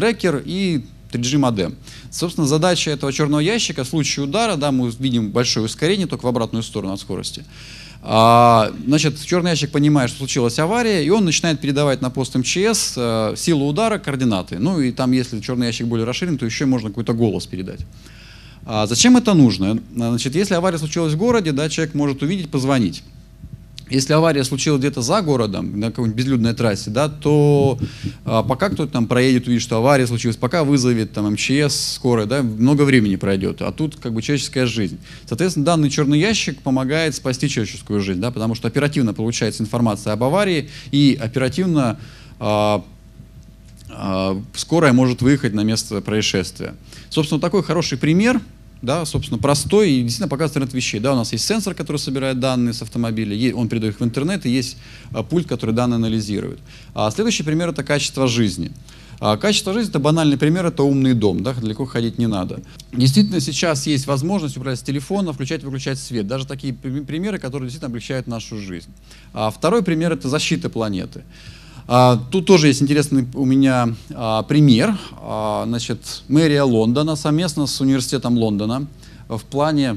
и 0.45 0.85
3G 1.11 1.39
модем. 1.39 1.77
Собственно, 2.11 2.47
задача 2.47 2.91
этого 2.91 3.13
черного 3.13 3.41
ящика 3.41 3.85
в 3.85 3.89
случае 3.89 4.25
удара, 4.25 4.57
да, 4.57 4.73
мы 4.73 4.91
видим 4.91 5.31
большое 5.31 5.67
ускорение 5.67 6.07
только 6.07 6.27
в 6.27 6.29
обратную 6.29 6.63
сторону 6.63 6.93
от 6.93 7.01
скорости. 7.01 7.45
А, 8.11 8.73
значит, 8.87 9.21
черный 9.23 9.50
ящик 9.50 9.71
понимает, 9.71 10.09
что 10.09 10.21
случилась 10.21 10.59
авария, 10.59 11.05
и 11.05 11.11
он 11.11 11.27
начинает 11.27 11.61
передавать 11.61 12.00
на 12.00 12.09
пост 12.09 12.35
МЧС 12.37 12.95
э, 12.97 13.35
силу 13.37 13.69
удара, 13.69 13.99
координаты. 13.99 14.59
Ну 14.59 14.81
и 14.81 14.93
там, 14.93 15.12
если 15.12 15.38
черный 15.41 15.67
ящик 15.67 15.88
более 15.88 16.07
расширен, 16.07 16.38
то 16.38 16.47
еще 16.47 16.65
можно 16.65 16.88
какой-то 16.88 17.12
голос 17.12 17.47
передать. 17.47 17.81
А 18.65 18.87
зачем 18.87 19.19
это 19.19 19.35
нужно? 19.35 19.79
Значит, 19.95 20.35
если 20.35 20.55
авария 20.55 20.79
случилась 20.79 21.12
в 21.12 21.19
городе, 21.19 21.53
да, 21.53 21.69
человек 21.69 21.95
может 21.95 22.23
увидеть, 22.23 22.50
позвонить. 22.50 23.03
Если 23.90 24.12
авария 24.12 24.45
случилась 24.45 24.80
где-то 24.80 25.02
за 25.02 25.23
городом, 25.23 25.78
на 25.80 25.88
какой-нибудь 25.90 26.16
безлюдной 26.16 26.54
трассе, 26.54 26.90
да, 26.90 27.09
то 27.09 27.78
а, 28.25 28.42
пока 28.42 28.68
кто-то 28.68 28.92
там 28.92 29.07
проедет, 29.07 29.47
увидит, 29.47 29.62
что 29.62 29.76
авария 29.76 30.07
случилась, 30.07 30.37
пока 30.37 30.64
вызовет 30.64 31.12
там 31.12 31.33
МЧС, 31.33 31.95
скорая, 31.95 32.26
да, 32.26 32.42
много 32.42 32.83
времени 32.83 33.16
пройдет, 33.16 33.62
а 33.62 33.73
тут 33.73 33.97
как 33.97 34.12
бы 34.12 34.21
человеческая 34.21 34.66
жизнь. 34.66 34.99
Соответственно, 35.26 35.64
данный 35.64 35.90
черный 35.90 36.21
ящик 36.21 36.61
помогает 36.61 37.14
спасти 37.14 37.49
человеческую 37.49 38.00
жизнь, 38.00 38.21
да, 38.21 38.30
потому 38.30 38.54
что 38.54 38.68
оперативно 38.68 39.14
получается 39.14 39.62
информация 39.62 40.12
об 40.12 40.23
аварии 40.23 40.68
и 40.90 41.18
оперативно 41.21 41.99
а, 42.38 42.85
а, 43.90 44.42
скорая 44.54 44.92
может 44.92 45.23
выехать 45.23 45.54
на 45.54 45.62
место 45.62 46.00
происшествия. 46.00 46.75
Собственно, 47.09 47.40
такой 47.40 47.62
хороший 47.62 47.97
пример– 47.97 48.40
да, 48.83 49.05
собственно, 49.05 49.41
простой 49.41 49.91
и 49.91 50.03
действительно 50.03 50.29
показывает 50.29 50.57
интернет 50.57 50.75
вещей. 50.75 51.01
Да, 51.01 51.13
у 51.13 51.17
нас 51.17 51.33
есть 51.33 51.47
сенсор, 51.47 51.75
который 51.75 51.99
собирает 51.99 52.39
данные 52.41 52.73
с 52.73 52.83
автомобиля, 52.83 53.55
он 53.55 53.69
передает 53.69 53.95
их 53.95 54.01
в 54.01 54.05
интернет, 54.05 54.47
и 54.47 54.51
есть 54.51 54.77
а, 55.13 55.23
пульт, 55.23 55.49
который 55.49 55.75
данные 55.75 55.97
анализирует. 55.97 56.61
А 56.95 57.11
следующий 57.11 57.43
пример– 57.43 57.69
это 57.71 57.83
качество 57.83 58.27
жизни. 58.27 58.73
А 59.21 59.37
качество 59.37 59.73
жизни– 59.73 59.91
это 59.91 59.99
банальный 59.99 60.39
пример, 60.39 60.67
это 60.67 60.85
умный 60.85 61.15
дом, 61.15 61.43
да, 61.43 61.53
далеко 61.53 61.87
ходить 61.87 62.19
не 62.19 62.29
надо. 62.29 62.61
Действительно, 62.93 63.41
сейчас 63.41 63.87
есть 63.87 64.07
возможность 64.07 64.57
управлять 64.57 64.79
с 64.79 64.83
телефона, 64.83 65.33
включать 65.33 65.65
выключать 65.65 65.99
свет. 65.99 66.29
Даже 66.29 66.47
такие 66.47 66.73
примеры, 66.73 67.39
которые 67.39 67.69
действительно 67.69 67.89
облегчают 67.89 68.29
нашу 68.29 68.61
жизнь. 68.61 68.91
А 69.33 69.51
второй 69.51 69.83
пример– 69.83 70.13
это 70.15 70.29
защита 70.29 70.71
планеты. 70.71 71.25
А, 71.90 72.21
тут 72.30 72.45
тоже 72.45 72.66
есть 72.66 72.83
интересный 72.83 73.26
у 73.33 73.47
меня 73.47 73.95
а, 74.14 74.42
пример. 74.42 74.95
А, 75.23 75.64
значит, 75.66 76.23
мэрия 76.28 76.62
Лондона 76.62 77.16
совместно 77.16 77.66
с 77.66 77.80
университетом 77.80 78.37
Лондона 78.37 78.87
в 79.28 79.40
плане, 79.40 79.97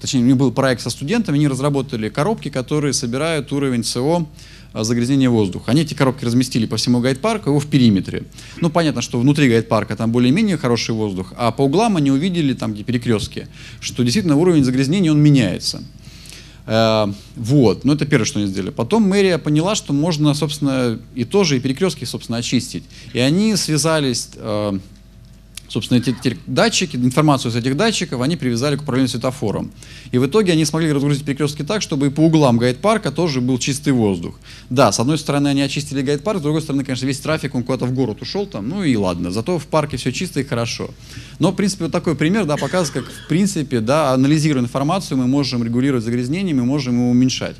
точнее, 0.00 0.20
у 0.20 0.24
них 0.24 0.38
был 0.38 0.50
проект 0.50 0.80
со 0.80 0.88
студентами, 0.88 1.36
они 1.36 1.46
разработали 1.46 2.08
коробки, 2.08 2.48
которые 2.48 2.94
собирают 2.94 3.52
уровень 3.52 3.84
СО 3.84 4.26
загрязнения 4.72 5.28
воздуха. 5.28 5.72
Они 5.72 5.82
эти 5.82 5.92
коробки 5.92 6.24
разместили 6.24 6.64
по 6.64 6.78
всему 6.78 7.00
гайд-парку, 7.00 7.50
его 7.50 7.60
в 7.60 7.66
периметре. 7.66 8.24
Ну, 8.62 8.70
понятно, 8.70 9.02
что 9.02 9.18
внутри 9.18 9.48
гайд-парка 9.50 9.94
там 9.94 10.12
более-менее 10.12 10.56
хороший 10.56 10.94
воздух, 10.94 11.34
а 11.36 11.50
по 11.50 11.62
углам 11.62 11.96
они 11.96 12.10
увидели, 12.10 12.54
там, 12.54 12.72
где 12.72 12.82
перекрестки, 12.82 13.46
что 13.80 14.02
действительно 14.02 14.36
уровень 14.36 14.64
загрязнения, 14.64 15.10
он 15.10 15.20
меняется. 15.20 15.82
Э, 16.66 17.06
вот, 17.36 17.84
ну 17.84 17.94
это 17.94 18.04
первое, 18.06 18.26
что 18.26 18.38
они 18.38 18.48
сделали. 18.48 18.70
Потом 18.70 19.02
мэрия 19.04 19.38
поняла, 19.38 19.74
что 19.74 19.92
можно, 19.92 20.34
собственно, 20.34 20.98
и 21.14 21.24
тоже 21.24 21.56
и 21.56 21.60
перекрестки, 21.60 22.04
собственно, 22.04 22.38
очистить. 22.38 22.84
И 23.12 23.18
они 23.18 23.56
связались 23.56 24.30
э, 24.34 24.78
Собственно, 25.68 25.98
эти, 25.98 26.10
эти 26.10 26.38
датчики, 26.46 26.96
информацию 26.96 27.50
с 27.50 27.56
этих 27.56 27.76
датчиков 27.76 28.20
они 28.20 28.36
привязали 28.36 28.76
к 28.76 28.82
управлению 28.82 29.08
светофором. 29.08 29.72
И 30.12 30.18
в 30.18 30.26
итоге 30.26 30.52
они 30.52 30.64
смогли 30.64 30.92
разгрузить 30.92 31.24
перекрестки 31.24 31.62
так, 31.62 31.82
чтобы 31.82 32.06
и 32.06 32.10
по 32.10 32.20
углам 32.20 32.58
гайд-парка 32.58 33.10
тоже 33.10 33.40
был 33.40 33.58
чистый 33.58 33.92
воздух. 33.92 34.36
Да, 34.70 34.92
с 34.92 35.00
одной 35.00 35.18
стороны 35.18 35.48
они 35.48 35.62
очистили 35.62 36.02
гайд-парк, 36.02 36.38
с 36.38 36.42
другой 36.42 36.62
стороны, 36.62 36.84
конечно, 36.84 37.06
весь 37.06 37.18
трафик, 37.18 37.54
он 37.54 37.64
куда-то 37.64 37.86
в 37.86 37.92
город 37.92 38.22
ушел 38.22 38.46
там, 38.46 38.68
ну 38.68 38.84
и 38.84 38.94
ладно. 38.96 39.30
Зато 39.30 39.58
в 39.58 39.66
парке 39.66 39.96
все 39.96 40.12
чисто 40.12 40.40
и 40.40 40.44
хорошо. 40.44 40.90
Но, 41.38 41.50
в 41.50 41.56
принципе, 41.56 41.84
вот 41.84 41.92
такой 41.92 42.14
пример, 42.14 42.44
да, 42.44 42.56
показывает, 42.56 43.06
как, 43.06 43.14
в 43.14 43.28
принципе, 43.28 43.80
да, 43.80 44.12
анализируя 44.12 44.62
информацию, 44.62 45.18
мы 45.18 45.26
можем 45.26 45.64
регулировать 45.64 46.04
загрязнение, 46.04 46.54
мы 46.54 46.64
можем 46.64 46.94
его 46.94 47.10
уменьшать. 47.10 47.56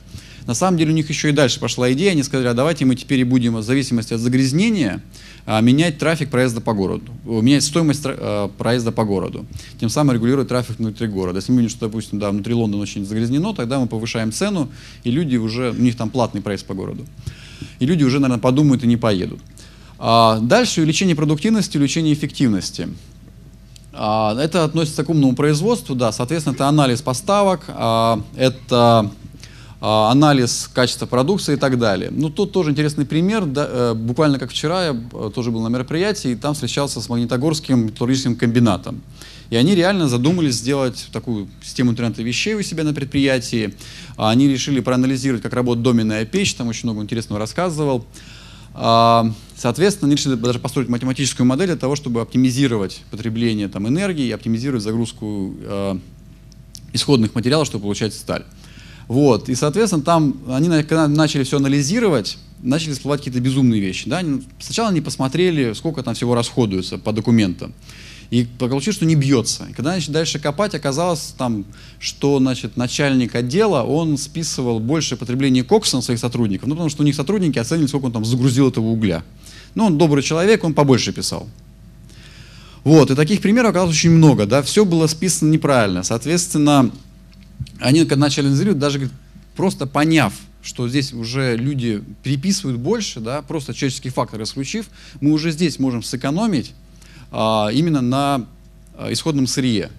На 0.46 0.54
самом 0.54 0.78
деле 0.78 0.92
у 0.92 0.94
них 0.94 1.08
еще 1.08 1.30
и 1.30 1.32
дальше 1.32 1.58
пошла 1.58 1.92
идея, 1.92 2.12
они 2.12 2.22
сказали, 2.22 2.46
а 2.46 2.54
давайте 2.54 2.84
мы 2.84 2.94
теперь 2.94 3.20
и 3.20 3.24
будем 3.24 3.56
в 3.56 3.62
зависимости 3.62 4.14
от 4.14 4.20
загрязнения 4.20 5.02
а, 5.44 5.60
менять 5.60 5.98
трафик 5.98 6.30
проезда 6.30 6.60
по 6.60 6.72
городу, 6.72 7.12
менять 7.24 7.64
стоимость 7.64 8.02
а, 8.04 8.48
проезда 8.48 8.92
по 8.92 9.04
городу, 9.04 9.44
тем 9.80 9.88
самым 9.88 10.14
регулировать 10.14 10.48
трафик 10.48 10.78
внутри 10.78 11.08
города. 11.08 11.38
Если 11.38 11.50
мы 11.50 11.58
видим, 11.58 11.70
что, 11.70 11.86
допустим, 11.86 12.20
да, 12.20 12.30
внутри 12.30 12.54
Лондона 12.54 12.82
очень 12.82 13.04
загрязнено, 13.04 13.54
тогда 13.54 13.80
мы 13.80 13.88
повышаем 13.88 14.30
цену, 14.30 14.68
и 15.02 15.10
люди 15.10 15.36
уже, 15.36 15.70
у 15.70 15.82
них 15.82 15.96
там 15.96 16.10
платный 16.10 16.42
проезд 16.42 16.64
по 16.64 16.74
городу, 16.74 17.04
и 17.80 17.86
люди 17.86 18.04
уже, 18.04 18.20
наверное, 18.20 18.40
подумают 18.40 18.84
и 18.84 18.86
не 18.86 18.96
поедут. 18.96 19.40
А 19.98 20.38
дальше 20.40 20.80
увеличение 20.80 21.16
продуктивности, 21.16 21.76
увеличение 21.76 22.12
эффективности. 22.12 22.88
Это 23.92 24.64
относится 24.64 25.04
к 25.04 25.08
умному 25.08 25.34
производству, 25.34 25.94
да, 25.94 26.12
соответственно, 26.12 26.52
это 26.52 26.68
анализ 26.68 27.00
поставок, 27.00 27.62
это 27.66 28.60
а, 28.70 29.10
анализ 29.80 30.70
качества 30.72 31.06
продукции 31.06 31.54
и 31.54 31.56
так 31.56 31.78
далее. 31.78 32.10
Ну, 32.10 32.30
тут 32.30 32.52
тоже 32.52 32.70
интересный 32.70 33.04
пример. 33.04 33.44
Да, 33.44 33.66
э, 33.68 33.94
буквально 33.94 34.38
как 34.38 34.50
вчера 34.50 34.86
я 34.86 34.96
э, 35.12 35.30
тоже 35.34 35.50
был 35.50 35.62
на 35.62 35.68
мероприятии, 35.68 36.30
и 36.30 36.34
там 36.34 36.54
встречался 36.54 37.00
с 37.00 37.08
Магнитогорским 37.08 37.86
металлургическим 37.86 38.36
комбинатом. 38.36 39.02
И 39.50 39.56
они 39.56 39.74
реально 39.74 40.08
задумались 40.08 40.56
сделать 40.56 41.08
такую 41.12 41.48
систему 41.62 41.92
интернета 41.92 42.22
вещей 42.22 42.54
у 42.54 42.62
себя 42.62 42.84
на 42.84 42.92
предприятии. 42.92 43.74
А, 44.16 44.30
они 44.30 44.48
решили 44.48 44.80
проанализировать, 44.80 45.42
как 45.42 45.52
работает 45.52 45.84
доменная 45.84 46.24
печь, 46.24 46.54
там 46.54 46.68
очень 46.68 46.88
много 46.88 47.02
интересного 47.02 47.38
рассказывал. 47.38 48.06
А, 48.74 49.30
соответственно, 49.56 50.08
они 50.08 50.16
решили 50.16 50.34
даже 50.34 50.58
построить 50.58 50.88
математическую 50.88 51.46
модель 51.46 51.68
для 51.68 51.76
того, 51.76 51.96
чтобы 51.96 52.20
оптимизировать 52.20 53.02
потребление 53.10 53.68
там, 53.68 53.86
энергии 53.86 54.26
и 54.26 54.32
оптимизировать 54.32 54.82
загрузку 54.82 55.54
э, 55.60 55.98
исходных 56.92 57.34
материалов, 57.34 57.66
чтобы 57.68 57.82
получать 57.82 58.14
сталь. 58.14 58.44
Вот. 59.08 59.48
И, 59.48 59.54
соответственно, 59.54 60.02
там 60.02 60.36
они 60.48 60.68
начали 60.68 61.44
все 61.44 61.58
анализировать, 61.58 62.38
начали 62.62 62.92
всплывать 62.92 63.20
какие-то 63.20 63.40
безумные 63.40 63.80
вещи. 63.80 64.08
Да? 64.08 64.22
Сначала 64.58 64.88
они 64.88 65.00
посмотрели, 65.00 65.72
сколько 65.74 66.02
там 66.02 66.14
всего 66.14 66.34
расходуется 66.34 66.98
по 66.98 67.12
документам. 67.12 67.72
И 68.30 68.44
получилось, 68.58 68.96
что 68.96 69.06
не 69.06 69.14
бьется. 69.14 69.68
И 69.70 69.72
когда 69.72 69.92
начали 69.92 70.12
дальше 70.12 70.40
копать, 70.40 70.74
оказалось, 70.74 71.34
там, 71.38 71.64
что 72.00 72.38
значит, 72.40 72.76
начальник 72.76 73.36
отдела, 73.36 73.84
он 73.84 74.18
списывал 74.18 74.80
больше 74.80 75.16
потребление 75.16 75.62
кокса 75.62 75.94
на 75.96 76.02
своих 76.02 76.18
сотрудников, 76.18 76.66
ну, 76.66 76.74
потому 76.74 76.90
что 76.90 77.02
у 77.02 77.06
них 77.06 77.14
сотрудники 77.14 77.60
оценили, 77.60 77.86
сколько 77.86 78.06
он 78.06 78.12
там 78.12 78.24
загрузил 78.24 78.68
этого 78.68 78.86
угля. 78.86 79.22
Ну, 79.76 79.84
он 79.86 79.98
добрый 79.98 80.24
человек, 80.24 80.64
он 80.64 80.74
побольше 80.74 81.12
писал. 81.12 81.48
Вот, 82.82 83.12
и 83.12 83.14
таких 83.14 83.42
примеров 83.42 83.70
оказалось 83.70 83.94
очень 83.94 84.10
много, 84.10 84.44
да, 84.46 84.60
все 84.62 84.84
было 84.84 85.06
списано 85.06 85.50
неправильно. 85.50 86.02
Соответственно, 86.02 86.90
они 87.80 88.04
начали 88.04 88.46
анализировать, 88.46 88.78
даже 88.78 89.10
просто 89.54 89.86
поняв, 89.86 90.32
что 90.62 90.88
здесь 90.88 91.12
уже 91.12 91.56
люди 91.56 92.02
переписывают 92.22 92.78
больше, 92.78 93.20
да, 93.20 93.42
просто 93.42 93.72
человеческий 93.72 94.10
фактор 94.10 94.42
исключив, 94.42 94.88
мы 95.20 95.32
уже 95.32 95.50
здесь 95.50 95.78
можем 95.78 96.02
сэкономить 96.02 96.74
а, 97.30 97.68
именно 97.72 98.00
на 98.00 98.46
а, 98.96 99.12
исходном 99.12 99.46
сырье. 99.46 99.90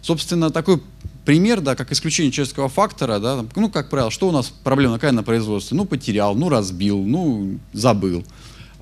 Собственно, 0.00 0.50
такой 0.50 0.82
пример, 1.24 1.60
да, 1.60 1.76
как 1.76 1.92
исключение 1.92 2.32
человеческого 2.32 2.68
фактора, 2.68 3.18
да, 3.20 3.44
ну, 3.54 3.70
как 3.70 3.90
правило, 3.90 4.10
что 4.10 4.28
у 4.28 4.32
нас 4.32 4.52
проблема 4.64 4.94
какая 4.94 5.12
на 5.12 5.22
производстве? 5.22 5.76
Ну, 5.76 5.84
потерял, 5.84 6.34
ну, 6.34 6.48
разбил, 6.48 6.98
ну, 7.04 7.58
забыл. 7.72 8.24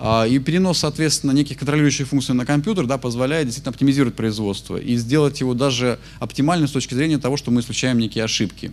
А, 0.02 0.24
и 0.24 0.38
перенос, 0.38 0.78
соответственно, 0.78 1.32
неких 1.32 1.58
контролирующих 1.58 2.08
функций 2.08 2.34
на 2.34 2.46
компьютер 2.46 2.86
да, 2.86 2.96
позволяет 2.96 3.46
действительно 3.46 3.72
оптимизировать 3.72 4.16
производство 4.16 4.78
и 4.78 4.96
сделать 4.96 5.40
его 5.40 5.52
даже 5.52 5.98
оптимальным 6.20 6.68
с 6.68 6.72
точки 6.72 6.94
зрения 6.94 7.18
того, 7.18 7.36
что 7.36 7.50
мы 7.50 7.60
исключаем 7.60 7.98
некие 7.98 8.24
ошибки. 8.24 8.72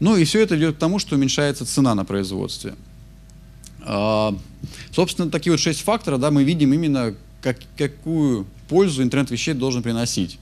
Ну 0.00 0.16
и 0.16 0.24
все 0.24 0.40
это 0.40 0.58
идет 0.58 0.74
к 0.74 0.78
тому, 0.78 0.98
что 0.98 1.14
уменьшается 1.14 1.64
цена 1.64 1.94
на 1.94 2.04
производстве. 2.04 2.74
А, 3.82 4.36
собственно, 4.90 5.30
такие 5.30 5.52
вот 5.52 5.60
шесть 5.60 5.82
факторов 5.82 6.18
да, 6.18 6.32
мы 6.32 6.42
видим 6.42 6.74
именно, 6.74 7.14
как, 7.42 7.58
какую 7.78 8.44
пользу 8.68 9.04
интернет 9.04 9.30
вещей 9.30 9.54
должен 9.54 9.84
приносить. 9.84 10.40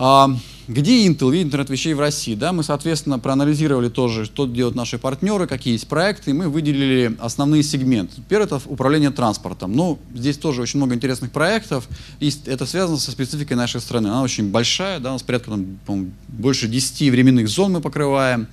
А, 0.00 0.30
где 0.68 1.08
Intel 1.08 1.32
видит 1.32 1.46
интернет 1.46 1.70
вещей 1.70 1.92
в 1.92 1.98
России? 1.98 2.36
Да, 2.36 2.52
мы, 2.52 2.62
соответственно, 2.62 3.18
проанализировали 3.18 3.88
тоже, 3.88 4.26
что 4.26 4.46
делают 4.46 4.76
наши 4.76 4.96
партнеры, 4.96 5.48
какие 5.48 5.72
есть 5.72 5.88
проекты, 5.88 6.30
и 6.30 6.34
мы 6.34 6.48
выделили 6.48 7.16
основные 7.18 7.64
сегменты. 7.64 8.22
Первый– 8.28 8.44
это 8.46 8.60
управление 8.66 9.10
транспортом. 9.10 9.72
Ну, 9.72 9.98
здесь 10.14 10.38
тоже 10.38 10.62
очень 10.62 10.78
много 10.78 10.94
интересных 10.94 11.32
проектов, 11.32 11.88
и 12.20 12.32
это 12.46 12.64
связано 12.64 12.98
со 12.98 13.10
спецификой 13.10 13.56
нашей 13.56 13.80
страны. 13.80 14.06
Она 14.06 14.22
очень 14.22 14.52
большая, 14.52 15.00
да, 15.00 15.10
у 15.10 15.12
нас 15.14 15.22
порядка 15.24 15.50
там, 15.84 16.12
больше 16.28 16.68
10 16.68 17.10
временных 17.10 17.48
зон 17.48 17.72
мы 17.72 17.80
покрываем. 17.80 18.46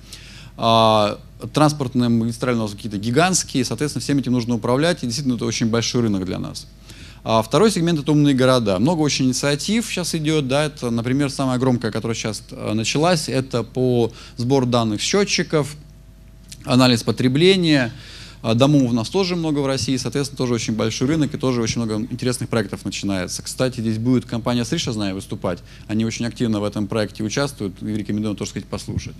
А, 0.56 1.20
транспортные 1.52 2.08
магистрали 2.08 2.56
у 2.56 2.60
нас 2.60 2.72
какие-то 2.72 2.98
гигантские, 2.98 3.64
соответственно, 3.64 4.02
всем 4.02 4.18
этим 4.18 4.32
нужно 4.32 4.56
управлять, 4.56 5.04
и 5.04 5.06
действительно 5.06 5.36
это 5.36 5.44
очень 5.44 5.66
большой 5.66 6.02
рынок 6.02 6.24
для 6.24 6.40
нас. 6.40 6.66
А 7.28 7.42
второй 7.42 7.72
сегмент– 7.72 7.98
это 8.02 8.12
умные 8.12 8.36
города. 8.36 8.78
Много 8.78 9.00
очень 9.00 9.24
инициатив 9.24 9.86
сейчас 9.86 10.14
идет. 10.14 10.46
Да, 10.46 10.66
это, 10.66 10.90
например, 10.90 11.28
самая 11.28 11.58
громкая, 11.58 11.90
которая 11.90 12.14
сейчас 12.14 12.40
э, 12.52 12.72
началась, 12.72 13.28
это 13.28 13.64
по 13.64 14.12
сбору 14.36 14.64
данных 14.64 15.00
счетчиков, 15.00 15.74
анализ 16.64 17.02
потребления. 17.02 17.92
А 18.46 18.54
домов 18.54 18.90
у 18.90 18.94
нас 18.94 19.08
тоже 19.08 19.34
много 19.34 19.58
в 19.58 19.66
России, 19.66 19.96
соответственно, 19.96 20.38
тоже 20.38 20.54
очень 20.54 20.74
большой 20.74 21.08
рынок 21.08 21.34
и 21.34 21.36
тоже 21.36 21.60
очень 21.60 21.82
много 21.82 21.96
интересных 21.96 22.48
проектов 22.48 22.84
начинается. 22.84 23.42
Кстати, 23.42 23.80
здесь 23.80 23.98
будет 23.98 24.24
компания 24.24 24.64
Сриша, 24.64 24.92
знаю, 24.92 25.16
выступать. 25.16 25.58
Они 25.88 26.04
очень 26.04 26.24
активно 26.26 26.60
в 26.60 26.64
этом 26.64 26.86
проекте 26.86 27.24
участвуют 27.24 27.82
и 27.82 27.86
рекомендую 27.86 28.36
тоже 28.36 28.50
сказать 28.50 28.68
послушать. 28.68 29.16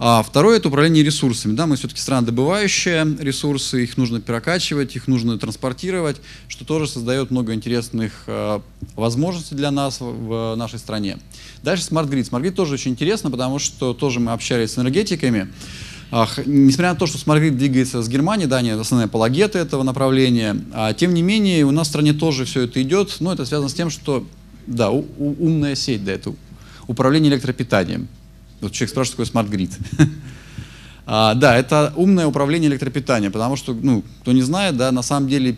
А 0.00 0.24
второе– 0.24 0.56
это 0.58 0.68
управление 0.68 1.04
ресурсами. 1.04 1.54
Да, 1.54 1.68
мы 1.68 1.76
все-таки 1.76 2.00
страна 2.00 2.26
добывающая 2.26 3.04
ресурсы, 3.20 3.84
их 3.84 3.96
нужно 3.96 4.20
прокачивать, 4.20 4.96
их 4.96 5.06
нужно 5.06 5.38
транспортировать, 5.38 6.16
что 6.48 6.64
тоже 6.64 6.88
создает 6.88 7.30
много 7.30 7.54
интересных 7.54 8.24
э, 8.26 8.58
возможностей 8.96 9.54
для 9.54 9.70
нас 9.70 10.00
в, 10.00 10.04
в 10.04 10.54
нашей 10.56 10.80
стране. 10.80 11.18
Дальше 11.62 11.84
Smart 11.84 12.08
Grid. 12.08 12.28
Smart 12.28 12.42
Grid 12.42 12.52
тоже 12.52 12.74
очень 12.74 12.90
интересно, 12.90 13.30
потому 13.30 13.60
что 13.60 13.94
тоже 13.94 14.18
мы 14.18 14.32
общались 14.32 14.72
с 14.72 14.78
энергетиками. 14.78 15.48
Несмотря 16.10 16.92
на 16.92 16.98
то, 16.98 17.06
что 17.06 17.18
Grid 17.18 17.50
двигается 17.50 18.02
с 18.02 18.08
Германии, 18.08 18.46
да, 18.46 18.58
они 18.58 18.70
основные 18.70 19.06
апологеты 19.06 19.58
этого 19.58 19.82
направления, 19.82 20.56
а, 20.72 20.94
тем 20.94 21.12
не 21.12 21.22
менее 21.22 21.64
у 21.64 21.70
нас 21.70 21.88
в 21.88 21.90
стране 21.90 22.14
тоже 22.14 22.46
все 22.46 22.62
это 22.62 22.80
идет, 22.82 23.16
но 23.20 23.32
это 23.32 23.44
связано 23.44 23.68
с 23.68 23.74
тем, 23.74 23.90
что, 23.90 24.26
да, 24.66 24.90
у, 24.90 25.04
у, 25.18 25.36
умная 25.38 25.74
сеть, 25.74 26.04
да, 26.04 26.12
это 26.12 26.34
управление 26.86 27.30
электропитанием. 27.30 28.08
Вот 28.62 28.72
человек 28.72 28.90
спрашивает, 28.90 29.28
такой 29.28 29.42
Smart 29.42 29.50
Grid. 29.50 30.08
а, 31.06 31.34
да, 31.34 31.56
это 31.56 31.92
умное 31.94 32.26
управление 32.26 32.70
электропитанием, 32.70 33.30
потому 33.30 33.56
что, 33.56 33.74
ну, 33.74 34.02
кто 34.22 34.32
не 34.32 34.42
знает, 34.42 34.78
да, 34.78 34.90
на 34.92 35.02
самом 35.02 35.28
деле 35.28 35.52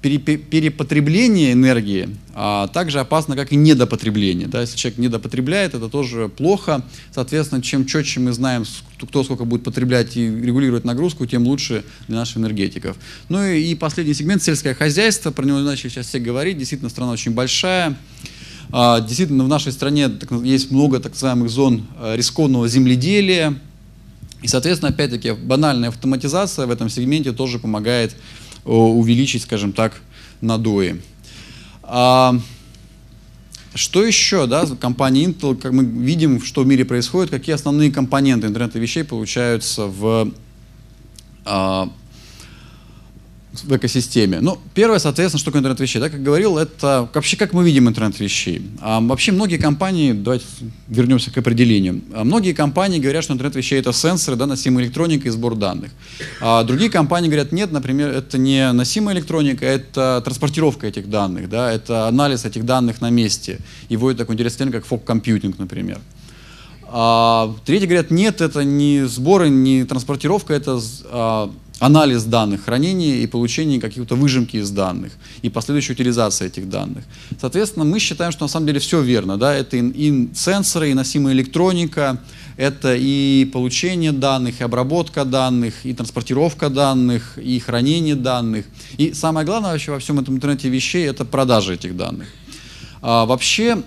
перепотребление 0.00 1.52
энергии 1.52 2.08
а, 2.34 2.68
также 2.68 3.00
опасно, 3.00 3.34
как 3.34 3.52
и 3.52 3.56
недопотребление. 3.56 4.46
Да? 4.46 4.60
Если 4.60 4.76
человек 4.76 4.98
недопотребляет, 4.98 5.74
это 5.74 5.88
тоже 5.88 6.28
плохо. 6.28 6.84
Соответственно, 7.12 7.62
чем 7.62 7.84
четче 7.84 8.20
мы 8.20 8.32
знаем, 8.32 8.64
кто 9.00 9.24
сколько 9.24 9.44
будет 9.44 9.64
потреблять 9.64 10.16
и 10.16 10.26
регулировать 10.26 10.84
нагрузку, 10.84 11.26
тем 11.26 11.44
лучше 11.46 11.84
для 12.06 12.18
наших 12.18 12.36
энергетиков. 12.36 12.96
Ну 13.28 13.44
и, 13.44 13.60
и 13.60 13.74
последний 13.74 14.14
сегмент– 14.14 14.42
сельское 14.44 14.74
хозяйство. 14.74 15.32
Про 15.32 15.44
него 15.44 15.58
начали 15.58 15.88
сейчас 15.88 16.06
все 16.06 16.20
говорить. 16.20 16.58
Действительно, 16.58 16.90
страна 16.90 17.12
очень 17.12 17.32
большая. 17.32 17.96
А, 18.70 19.00
действительно, 19.00 19.42
в 19.42 19.48
нашей 19.48 19.72
стране 19.72 20.08
есть 20.44 20.70
много 20.70 21.00
так 21.00 21.12
называемых 21.12 21.50
зон 21.50 21.86
а, 21.96 22.14
рискованного 22.14 22.68
земледелия. 22.68 23.58
И, 24.42 24.46
соответственно, 24.46 24.90
опять-таки, 24.90 25.32
банальная 25.32 25.88
автоматизация 25.88 26.66
в 26.66 26.70
этом 26.70 26.88
сегменте 26.88 27.32
тоже 27.32 27.58
помогает 27.58 28.14
увеличить, 28.68 29.42
скажем 29.42 29.72
так, 29.72 30.00
надои. 30.40 31.00
А, 31.82 32.38
что 33.74 34.04
еще, 34.04 34.46
да, 34.46 34.66
компания 34.80 35.24
Intel, 35.24 35.56
как 35.56 35.72
мы 35.72 35.84
видим, 35.84 36.42
что 36.42 36.62
в 36.62 36.66
мире 36.66 36.84
происходит, 36.84 37.30
какие 37.30 37.54
основные 37.54 37.90
компоненты 37.90 38.46
интернета 38.46 38.78
вещей 38.78 39.04
получаются 39.04 39.86
в 39.86 40.32
а, 41.44 41.88
в 43.64 43.76
экосистеме. 43.76 44.40
Ну, 44.40 44.58
первое, 44.74 44.98
соответственно, 44.98 45.44
такое 45.44 45.60
интернет 45.60 45.80
вещей. 45.80 46.00
Да, 46.00 46.08
как 46.08 46.22
говорил, 46.22 46.58
это 46.58 47.08
вообще 47.12 47.36
как 47.36 47.52
мы 47.52 47.64
видим 47.64 47.88
интернет 47.88 48.18
вещей. 48.20 48.62
А, 48.80 49.00
вообще 49.00 49.32
многие 49.32 49.56
компании, 49.56 50.12
давайте 50.12 50.44
вернемся 50.88 51.30
к 51.30 51.38
определению. 51.38 52.02
А, 52.12 52.24
многие 52.24 52.52
компании 52.52 52.98
говорят, 52.98 53.24
что 53.24 53.32
интернет 53.32 53.56
вещей 53.56 53.78
это 53.78 53.92
сенсоры, 53.92 54.36
да, 54.36 54.46
носимая 54.46 54.84
электроника 54.84 55.28
и 55.28 55.30
сбор 55.30 55.54
данных. 55.54 55.90
А 56.40 56.64
другие 56.64 56.90
компании 56.90 57.28
говорят, 57.28 57.52
нет, 57.52 57.72
например, 57.72 58.10
это 58.10 58.38
не 58.38 58.72
носимая 58.72 59.16
электроника, 59.16 59.64
это 59.66 60.20
транспортировка 60.24 60.86
этих 60.86 61.10
данных, 61.10 61.48
да, 61.48 61.72
это 61.72 62.08
анализ 62.08 62.44
этих 62.44 62.64
данных 62.64 63.00
на 63.00 63.10
месте. 63.10 63.58
И 63.88 63.96
вводит 63.96 64.18
такой 64.18 64.34
интересный 64.34 64.58
термин, 64.58 64.72
как 64.72 64.86
фок-компьютинг, 64.86 65.58
например. 65.58 66.00
А, 66.90 67.54
третьи 67.66 67.86
говорят, 67.86 68.10
нет, 68.10 68.40
это 68.40 68.64
не 68.64 69.06
сборы, 69.06 69.50
не 69.50 69.84
транспортировка, 69.84 70.54
это 70.54 70.80
а, 71.10 71.50
анализ 71.78 72.24
данных, 72.24 72.64
хранение 72.64 73.22
и 73.22 73.26
получение 73.26 73.80
каких-то 73.80 74.16
выжимки 74.16 74.56
из 74.56 74.70
данных 74.70 75.12
и 75.42 75.48
последующая 75.48 75.92
утилизация 75.92 76.48
этих 76.48 76.68
данных. 76.68 77.04
Соответственно, 77.40 77.84
мы 77.84 78.00
считаем, 78.00 78.32
что 78.32 78.44
на 78.44 78.48
самом 78.48 78.66
деле 78.66 78.80
все 78.80 79.00
верно. 79.00 79.36
Да? 79.36 79.54
Это 79.54 79.76
и, 79.76 79.80
и 79.80 80.28
сенсоры, 80.34 80.90
и 80.90 80.94
носимая 80.94 81.34
электроника, 81.34 82.20
это 82.56 82.96
и 82.96 83.48
получение 83.52 84.10
данных, 84.10 84.60
и 84.60 84.64
обработка 84.64 85.24
данных, 85.24 85.74
и 85.84 85.94
транспортировка 85.94 86.68
данных, 86.68 87.38
и 87.38 87.60
хранение 87.60 88.16
данных. 88.16 88.66
И 88.96 89.12
самое 89.12 89.46
главное 89.46 89.72
вообще 89.72 89.92
во 89.92 90.00
всем 90.00 90.18
этом 90.18 90.34
интернете 90.34 90.68
вещей– 90.68 91.06
это 91.08 91.24
продажа 91.24 91.74
этих 91.74 91.96
данных. 91.96 92.26
А, 93.00 93.26
вообще, 93.26 93.82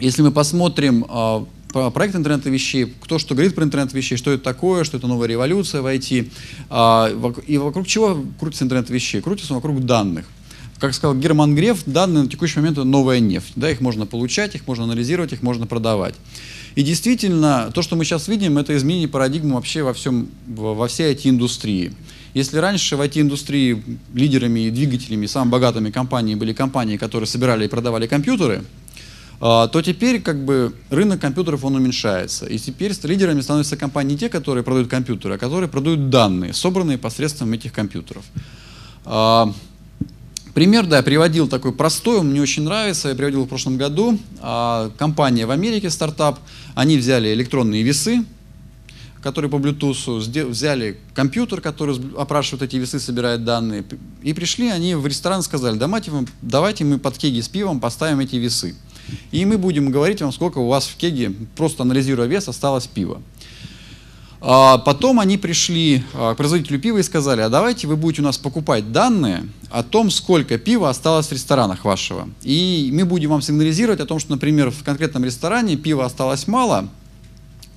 если 0.00 0.22
мы 0.22 0.30
посмотрим 0.30 1.04
а, 1.08 1.44
проект 1.90 2.14
интернета 2.14 2.50
вещей, 2.50 2.92
кто 3.00 3.18
что 3.18 3.34
говорит 3.34 3.54
про 3.54 3.64
интернет 3.64 3.92
вещей, 3.92 4.16
что 4.16 4.32
это 4.32 4.42
такое, 4.42 4.84
что 4.84 4.96
это 4.96 5.06
новая 5.06 5.28
революция 5.28 5.82
в 5.82 5.86
IT, 5.86 6.30
а, 6.70 7.10
и 7.46 7.58
вокруг 7.58 7.86
чего 7.86 8.24
крутится 8.38 8.64
интернет 8.64 8.90
вещей? 8.90 9.20
Крутится 9.20 9.54
вокруг 9.54 9.84
данных. 9.84 10.26
Как 10.78 10.92
сказал 10.92 11.14
Герман 11.16 11.54
Греф, 11.54 11.82
данные 11.86 12.24
на 12.24 12.28
текущий 12.28 12.58
момент 12.58 12.78
это 12.78 12.84
новая 12.84 13.20
нефть. 13.20 13.52
Да, 13.56 13.70
их 13.70 13.80
можно 13.80 14.06
получать, 14.06 14.54
их 14.54 14.66
можно 14.66 14.84
анализировать, 14.84 15.32
их 15.32 15.42
можно 15.42 15.66
продавать. 15.66 16.14
И 16.74 16.82
действительно, 16.82 17.70
то, 17.72 17.82
что 17.82 17.96
мы 17.96 18.04
сейчас 18.04 18.26
видим, 18.28 18.58
это 18.58 18.76
изменение 18.76 19.08
парадигмы 19.08 19.54
вообще 19.54 19.82
во, 19.82 19.94
всем, 19.94 20.28
во 20.46 20.88
всей 20.88 21.14
IT-индустрии. 21.14 21.92
Если 22.34 22.58
раньше 22.58 22.96
в 22.96 23.00
IT-индустрии 23.00 23.80
лидерами 24.12 24.66
и 24.66 24.70
двигателями, 24.70 25.26
самыми 25.26 25.52
богатыми 25.52 25.90
компаниями 25.92 26.38
были 26.38 26.52
компании, 26.52 26.96
которые 26.96 27.28
собирали 27.28 27.66
и 27.66 27.68
продавали 27.68 28.08
компьютеры, 28.08 28.64
то 29.44 29.82
теперь 29.82 30.22
как 30.22 30.42
бы 30.42 30.74
рынок 30.88 31.20
компьютеров 31.20 31.64
он 31.64 31.76
уменьшается. 31.76 32.46
И 32.46 32.56
теперь 32.56 32.94
лидерами 33.02 33.42
становятся 33.42 33.76
компании 33.76 34.12
не 34.12 34.18
те, 34.18 34.30
которые 34.30 34.64
продают 34.64 34.88
компьютеры, 34.88 35.34
а 35.34 35.38
которые 35.38 35.68
продают 35.68 36.08
данные, 36.08 36.54
собранные 36.54 36.96
посредством 36.96 37.52
этих 37.52 37.70
компьютеров. 37.70 38.24
А, 39.04 39.52
пример, 40.54 40.86
да, 40.86 40.96
я 40.96 41.02
приводил 41.02 41.46
такой 41.46 41.72
простой, 41.72 42.20
он 42.20 42.30
мне 42.30 42.40
очень 42.40 42.62
нравится, 42.62 43.10
я 43.10 43.14
приводил 43.14 43.44
в 43.44 43.48
прошлом 43.48 43.76
году. 43.76 44.18
А, 44.40 44.90
компания 44.96 45.44
в 45.44 45.50
Америке, 45.50 45.90
стартап, 45.90 46.38
они 46.74 46.96
взяли 46.96 47.34
электронные 47.34 47.82
весы, 47.82 48.24
которые 49.22 49.50
по 49.50 49.56
Bluetooth, 49.56 50.48
взяли 50.48 50.98
компьютер, 51.12 51.60
который 51.60 51.98
опрашивает 52.16 52.62
эти 52.62 52.76
весы, 52.76 52.98
собирает 52.98 53.44
данные, 53.44 53.84
и 54.22 54.32
пришли 54.32 54.70
они 54.70 54.94
в 54.94 55.06
ресторан 55.06 55.40
и 55.40 55.42
сказали, 55.42 55.76
давайте, 55.76 56.10
давайте 56.40 56.84
мы 56.84 56.98
под 56.98 57.18
кеги 57.18 57.42
с 57.42 57.48
пивом 57.48 57.78
поставим 57.78 58.20
эти 58.20 58.36
весы. 58.36 58.74
И 59.30 59.44
мы 59.44 59.58
будем 59.58 59.90
говорить 59.90 60.20
вам, 60.20 60.32
сколько 60.32 60.58
у 60.58 60.68
вас 60.68 60.86
в 60.86 60.96
кеге, 60.96 61.32
просто 61.56 61.82
анализируя 61.82 62.26
вес, 62.26 62.48
осталось 62.48 62.86
пива. 62.86 63.20
А 64.46 64.76
потом 64.76 65.20
они 65.20 65.38
пришли 65.38 66.02
а, 66.12 66.34
к 66.34 66.36
производителю 66.36 66.78
пива 66.78 66.98
и 66.98 67.02
сказали, 67.02 67.40
а 67.40 67.48
давайте 67.48 67.86
вы 67.86 67.96
будете 67.96 68.20
у 68.20 68.26
нас 68.26 68.36
покупать 68.36 68.92
данные 68.92 69.48
о 69.70 69.82
том, 69.82 70.10
сколько 70.10 70.58
пива 70.58 70.90
осталось 70.90 71.28
в 71.28 71.32
ресторанах 71.32 71.86
вашего. 71.86 72.28
И 72.42 72.90
мы 72.92 73.06
будем 73.06 73.30
вам 73.30 73.40
сигнализировать 73.40 74.00
о 74.00 74.06
том, 74.06 74.18
что, 74.18 74.32
например, 74.32 74.70
в 74.70 74.84
конкретном 74.84 75.24
ресторане 75.24 75.76
пива 75.76 76.04
осталось 76.04 76.46
мало, 76.46 76.90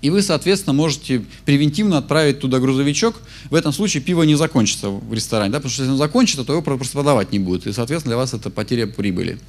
и 0.01 0.09
вы, 0.09 0.21
соответственно, 0.21 0.73
можете 0.73 1.23
превентивно 1.45 1.97
отправить 1.97 2.39
туда 2.39 2.59
грузовичок. 2.59 3.15
В 3.49 3.55
этом 3.55 3.73
случае 3.73 4.03
пиво 4.03 4.23
не 4.23 4.35
закончится 4.35 4.89
в 4.89 5.13
ресторане, 5.13 5.51
да, 5.51 5.59
потому 5.59 5.71
что 5.71 5.83
если 5.83 5.91
оно 5.91 5.97
закончится, 5.97 6.43
то 6.43 6.53
его 6.53 6.61
просто 6.61 6.93
продавать 6.93 7.31
не 7.31 7.39
будет. 7.39 7.65
И, 7.65 7.71
соответственно, 7.71 8.11
для 8.11 8.17
вас 8.17 8.33
это 8.33 8.49
потеря 8.49 8.85
прибыли. 8.87 9.39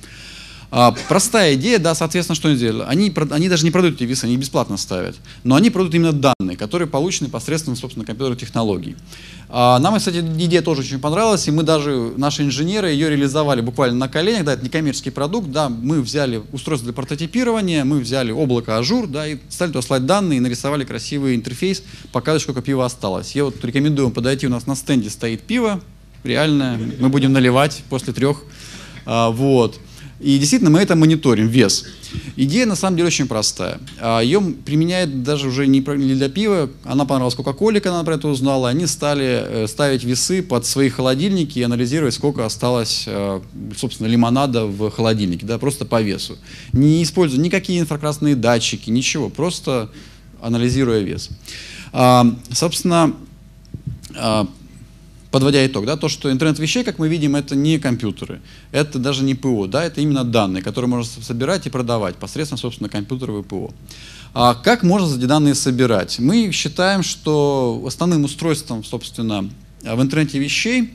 А, 0.71 0.95
простая 1.09 1.55
идея, 1.55 1.79
да, 1.79 1.95
соответственно, 1.95 2.37
что 2.37 2.49
они 2.49 2.59
делают? 2.59 2.89
Они, 2.89 3.13
они 3.31 3.49
даже 3.49 3.65
не 3.65 3.71
продают 3.71 3.97
эти 3.97 4.05
весы, 4.05 4.25
они 4.25 4.37
бесплатно 4.37 4.77
ставят, 4.77 5.17
но 5.43 5.55
они 5.55 5.71
продают 5.71 5.95
именно 5.95 6.13
данные, 6.13 6.59
которые 6.59 6.87
получены 6.87 7.31
посредством, 7.31 7.75
собственно, 7.75 8.05
компьютерных 8.05 8.39
технологий. 8.39 8.95
А, 9.49 9.79
нам, 9.79 9.97
кстати, 9.97 10.19
идея 10.19 10.61
тоже 10.61 10.83
очень 10.83 10.99
понравилась, 10.99 11.49
и 11.49 11.51
мы 11.51 11.63
даже, 11.63 12.13
наши 12.19 12.43
инженеры 12.43 12.91
ее 12.91 13.09
реализовали 13.09 13.63
буквально 13.63 13.97
на 13.97 14.09
коленях, 14.09 14.45
да, 14.45 14.53
это 14.53 14.63
не 14.63 14.69
коммерческий 14.69 15.11
продукт, 15.11 15.51
да, 15.51 15.71
мы 15.71 16.03
взяли 16.03 16.43
устройство 16.53 16.85
для 16.85 16.95
прототипирования, 16.95 17.85
мы 17.85 18.01
взяли 18.01 18.31
облако 18.31 18.77
Azure, 18.77 19.07
да, 19.07 19.27
и 19.27 19.39
стали 19.49 19.71
туда 19.71 19.81
слать 19.81 20.05
данные, 20.05 20.37
и 20.37 20.41
нарисовали 20.41 20.85
красивый 20.85 21.35
интерфейс, 21.35 21.83
показывать, 22.13 22.43
сколько 22.43 22.61
пива 22.61 22.85
осталось. 22.85 23.35
Я 23.35 23.45
вот 23.45 23.65
рекомендую 23.65 24.09
вам 24.09 24.15
подойти, 24.15 24.47
у 24.47 24.51
нас 24.51 24.67
на 24.67 24.77
стенде 24.77 25.09
стоит 25.09 25.41
пиво, 25.41 25.81
реальное, 26.25 26.79
мы 26.99 27.09
будем 27.09 27.33
наливать 27.33 27.83
после 27.89 28.13
трех, 28.13 28.43
а, 29.07 29.31
вот. 29.31 29.81
И 30.21 30.37
действительно 30.39 30.71
мы 30.71 30.81
это 30.81 30.97
мониторим, 30.97 31.47
вес. 31.47 31.85
Идея 32.35 32.67
на 32.67 32.75
самом 32.75 32.97
деле 32.97 33.07
очень 33.07 33.29
простая. 33.29 33.79
А, 34.01 34.21
Ее 34.21 34.41
применяют 34.41 35.23
даже 35.23 35.47
уже 35.47 35.67
не 35.69 35.81
для 35.81 36.29
пива, 36.29 36.71
она 36.85 37.05
понравилась 37.05 37.37
Кока-Коле, 37.37 37.81
когда 37.81 37.97
она 37.97 38.05
про 38.05 38.17
это 38.17 38.27
узнала, 38.27 38.69
они 38.69 38.87
стали 38.87 39.25
э, 39.27 39.67
ставить 39.69 40.03
весы 40.03 40.43
под 40.43 40.67
свои 40.67 40.89
холодильники 40.89 41.61
и 41.61 41.63
анализировать, 41.63 42.15
сколько 42.15 42.45
осталось, 42.45 43.05
э, 43.07 43.41
собственно, 43.77 44.09
лимонада 44.09 44.67
в 44.67 44.91
холодильнике, 44.91 45.47
да, 45.47 45.59
просто 45.59 45.85
по 45.85 46.03
весу. 46.03 46.37
Не 46.73 47.03
используя 47.05 47.41
никакие 47.41 47.79
инфракрасные 47.79 48.35
датчики, 48.35 48.91
ничего, 48.91 49.29
просто 49.29 49.89
анализируя 50.41 51.01
вес. 51.01 51.31
А, 51.93 52.27
собственно, 52.51 53.15
а, 54.17 54.49
подводя 55.31 55.67
итог, 55.67 55.87
да, 55.87 55.97
то, 55.97 56.09
что 56.09 56.31
интернет 56.31 56.59
вещей, 56.59 56.85
как 56.85 56.99
мы 56.99 57.09
видим, 57.09 57.37
это 57.37 57.55
не 57.55 57.79
компьютеры, 57.79 58.41
это 58.73 58.99
даже 58.99 59.25
не 59.25 59.35
ПО, 59.35 59.67
да, 59.67 59.85
это 59.85 60.01
именно 60.01 60.25
данные, 60.25 60.63
которые 60.63 60.89
можно 60.89 61.05
собирать 61.05 61.67
и 61.67 61.71
продавать 61.71 62.17
посредством, 62.17 62.59
собственно, 62.59 62.89
компьютеров 62.89 63.45
и 63.45 63.49
ПО. 63.49 63.73
А 64.35 64.55
как 64.55 64.83
можно 64.83 65.17
эти 65.17 65.25
данные 65.25 65.55
собирать? 65.55 66.19
Мы 66.19 66.51
считаем, 66.53 67.03
что 67.03 67.83
основным 67.87 68.25
устройством, 68.25 68.85
собственно, 68.85 69.49
в 69.83 70.03
интернете 70.03 70.39
вещей 70.39 70.95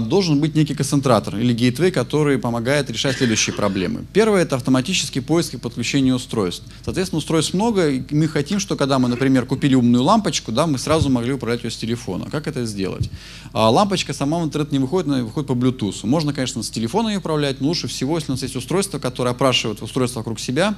должен 0.00 0.40
быть 0.40 0.54
некий 0.54 0.74
концентратор 0.74 1.36
или 1.36 1.52
гейтвей, 1.52 1.90
который 1.90 2.38
помогает 2.38 2.88
решать 2.88 3.16
следующие 3.16 3.54
проблемы. 3.54 4.06
Первое– 4.14 4.42
это 4.42 4.56
автоматический 4.56 5.20
поиск 5.20 5.54
и 5.54 5.58
подключение 5.58 6.14
устройств. 6.14 6.64
Соответственно, 6.82 7.18
устройств 7.18 7.52
много, 7.52 7.90
и 7.90 8.02
мы 8.14 8.26
хотим, 8.26 8.58
что 8.58 8.76
когда 8.76 8.98
мы, 8.98 9.08
например, 9.08 9.44
купили 9.44 9.74
умную 9.74 10.02
лампочку, 10.02 10.50
да, 10.50 10.66
мы 10.66 10.78
сразу 10.78 11.10
могли 11.10 11.34
управлять 11.34 11.62
ее 11.62 11.70
с 11.70 11.76
телефона. 11.76 12.30
Как 12.30 12.46
это 12.46 12.64
сделать? 12.64 13.10
А, 13.52 13.68
лампочка 13.68 14.14
сама 14.14 14.38
в 14.38 14.44
интернет 14.44 14.72
не 14.72 14.78
выходит, 14.78 15.08
она 15.08 15.22
выходит 15.22 15.48
по 15.48 15.52
Bluetooth. 15.52 16.06
Можно, 16.06 16.32
конечно, 16.32 16.62
с 16.62 16.70
телефона 16.70 17.08
ее 17.08 17.18
управлять, 17.18 17.60
но 17.60 17.68
лучше 17.68 17.86
всего, 17.86 18.16
если 18.16 18.32
у 18.32 18.34
нас 18.34 18.42
есть 18.42 18.56
устройство, 18.56 18.98
которое 18.98 19.30
опрашивает 19.30 19.82
устройство 19.82 20.20
вокруг 20.20 20.40
себя, 20.40 20.74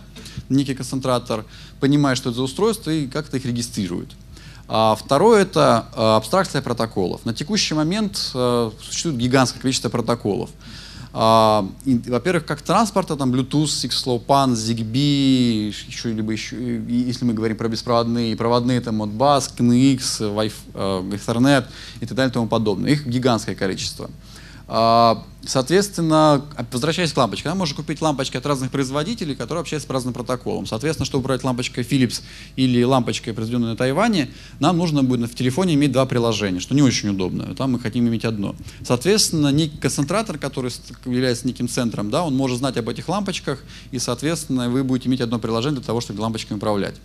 некий 0.48 0.74
концентратор, 0.74 1.44
понимает, 1.78 2.18
что 2.18 2.30
это 2.30 2.38
за 2.38 2.42
устройство 2.42 2.90
и 2.90 3.06
как-то 3.06 3.36
их 3.36 3.44
регистрирует. 3.44 4.10
А 4.68 4.94
второе– 4.94 5.42
это 5.42 5.86
э, 5.96 6.16
абстракция 6.16 6.60
протоколов. 6.60 7.24
На 7.24 7.32
текущий 7.32 7.74
момент 7.74 8.32
э, 8.34 8.70
существует 8.82 9.16
гигантское 9.16 9.62
количество 9.62 9.88
протоколов. 9.88 10.50
А, 11.14 11.66
во-первых, 11.84 12.44
как 12.44 12.60
транспорта, 12.60 13.16
там 13.16 13.32
Bluetooth, 13.32 13.64
Six-Low-PAN, 13.64 14.52
ZigBee, 14.52 15.68
еще, 15.88 16.12
либо 16.12 16.32
еще, 16.32 16.82
если 16.86 17.24
мы 17.24 17.32
говорим 17.32 17.56
про 17.56 17.68
беспроводные, 17.68 18.36
проводные, 18.36 18.82
там 18.82 19.02
Modbus, 19.02 19.50
KNX, 19.56 20.00
Wi-Fi, 20.20 20.52
э, 20.74 21.16
Ethernet 21.16 21.64
и 22.00 22.06
так 22.06 22.16
далее 22.16 22.30
и 22.30 22.34
тому 22.34 22.46
подобное. 22.46 22.90
Их 22.90 23.06
гигантское 23.06 23.54
количество. 23.54 24.10
А, 24.70 25.24
соответственно, 25.46 26.44
возвращаясь 26.70 27.14
к 27.14 27.16
лампочке, 27.16 27.52
можно 27.54 27.74
купить 27.74 28.02
лампочки 28.02 28.36
от 28.36 28.44
разных 28.44 28.70
производителей, 28.70 29.34
которые 29.34 29.62
общаются 29.62 29.88
по 29.88 29.94
разным 29.94 30.12
протоколам. 30.12 30.66
Соответственно, 30.66 31.06
чтобы 31.06 31.24
брать 31.24 31.42
лампочкой 31.42 31.84
Philips 31.84 32.20
или 32.56 32.82
лампочкой, 32.82 33.32
произведенной 33.32 33.68
на 33.68 33.76
Тайване, 33.76 34.28
нам 34.60 34.76
нужно 34.76 35.02
будет 35.02 35.30
в 35.30 35.34
телефоне 35.34 35.72
иметь 35.72 35.92
два 35.92 36.04
приложения, 36.04 36.60
что 36.60 36.74
не 36.74 36.82
очень 36.82 37.08
удобно. 37.08 37.54
Там 37.54 37.72
мы 37.72 37.80
хотим 37.80 38.06
иметь 38.08 38.26
одно. 38.26 38.54
Соответственно, 38.84 39.48
некий 39.48 39.78
концентратор, 39.78 40.36
который 40.36 40.70
является 41.06 41.46
неким 41.46 41.66
центром, 41.66 42.10
да, 42.10 42.24
он 42.24 42.36
может 42.36 42.58
знать 42.58 42.76
об 42.76 42.90
этих 42.90 43.08
лампочках, 43.08 43.64
и, 43.90 43.98
соответственно, 43.98 44.68
вы 44.68 44.84
будете 44.84 45.08
иметь 45.08 45.22
одно 45.22 45.38
приложение 45.38 45.80
для 45.80 45.86
того, 45.86 46.02
чтобы 46.02 46.20
лампочками 46.20 46.58
управлять. 46.58 46.96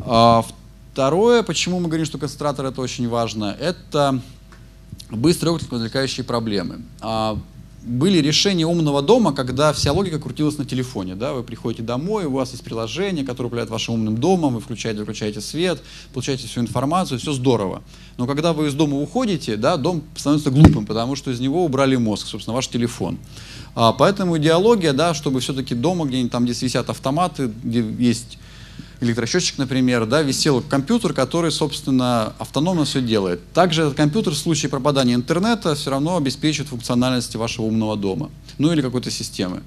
А, 0.00 0.44
второе, 0.92 1.44
почему 1.44 1.78
мы 1.78 1.86
говорим, 1.86 2.06
что 2.06 2.18
концентратор 2.18 2.66
это 2.66 2.80
очень 2.80 3.08
важно, 3.08 3.56
это 3.60 4.20
быстрые 5.16 5.54
отклик 5.54 5.72
возникающие 5.72 6.24
проблемы. 6.24 6.82
А, 7.00 7.38
были 7.84 8.18
решения 8.18 8.64
умного 8.64 9.02
дома, 9.02 9.32
когда 9.32 9.72
вся 9.72 9.92
логика 9.92 10.20
крутилась 10.20 10.56
на 10.56 10.64
телефоне. 10.64 11.14
Да? 11.14 11.32
Вы 11.32 11.42
приходите 11.42 11.82
домой, 11.82 12.26
у 12.26 12.32
вас 12.32 12.52
есть 12.52 12.62
приложение, 12.62 13.24
которое 13.24 13.48
управляет 13.48 13.70
вашим 13.70 13.94
умным 13.94 14.16
домом, 14.16 14.54
вы 14.54 14.60
включаете, 14.60 15.00
выключаете 15.00 15.40
свет, 15.40 15.82
получаете 16.12 16.46
всю 16.46 16.60
информацию, 16.60 17.18
все 17.18 17.32
здорово. 17.32 17.82
Но 18.18 18.26
когда 18.26 18.52
вы 18.52 18.68
из 18.68 18.74
дома 18.74 18.98
уходите, 18.98 19.56
да, 19.56 19.76
дом 19.76 20.02
становится 20.16 20.50
глупым, 20.50 20.86
потому 20.86 21.16
что 21.16 21.30
из 21.30 21.40
него 21.40 21.64
убрали 21.64 21.96
мозг, 21.96 22.26
собственно, 22.26 22.54
ваш 22.54 22.68
телефон. 22.68 23.18
А, 23.74 23.92
поэтому 23.92 24.38
идеология, 24.38 24.92
да, 24.92 25.12
чтобы 25.14 25.40
все-таки 25.40 25.74
дома, 25.74 26.04
где-нибудь 26.04 26.30
там, 26.30 26.44
где 26.44 26.52
висят 26.52 26.88
автоматы, 26.88 27.50
где 27.64 27.84
есть 27.98 28.38
электросчетчик, 29.02 29.58
например, 29.58 30.06
да, 30.06 30.22
висел 30.22 30.62
компьютер, 30.62 31.12
который, 31.12 31.50
собственно, 31.50 32.32
автономно 32.38 32.84
все 32.84 33.00
делает. 33.00 33.40
Также 33.52 33.82
этот 33.82 33.94
компьютер 33.96 34.32
в 34.32 34.38
случае 34.38 34.70
пропадания 34.70 35.14
интернета 35.14 35.74
все 35.74 35.90
равно 35.90 36.16
обеспечивает 36.16 36.70
функциональность 36.70 37.34
вашего 37.36 37.66
умного 37.66 37.96
дома, 37.96 38.30
ну 38.58 38.72
или 38.72 38.80
какой-то 38.80 39.10
системы. 39.10 39.62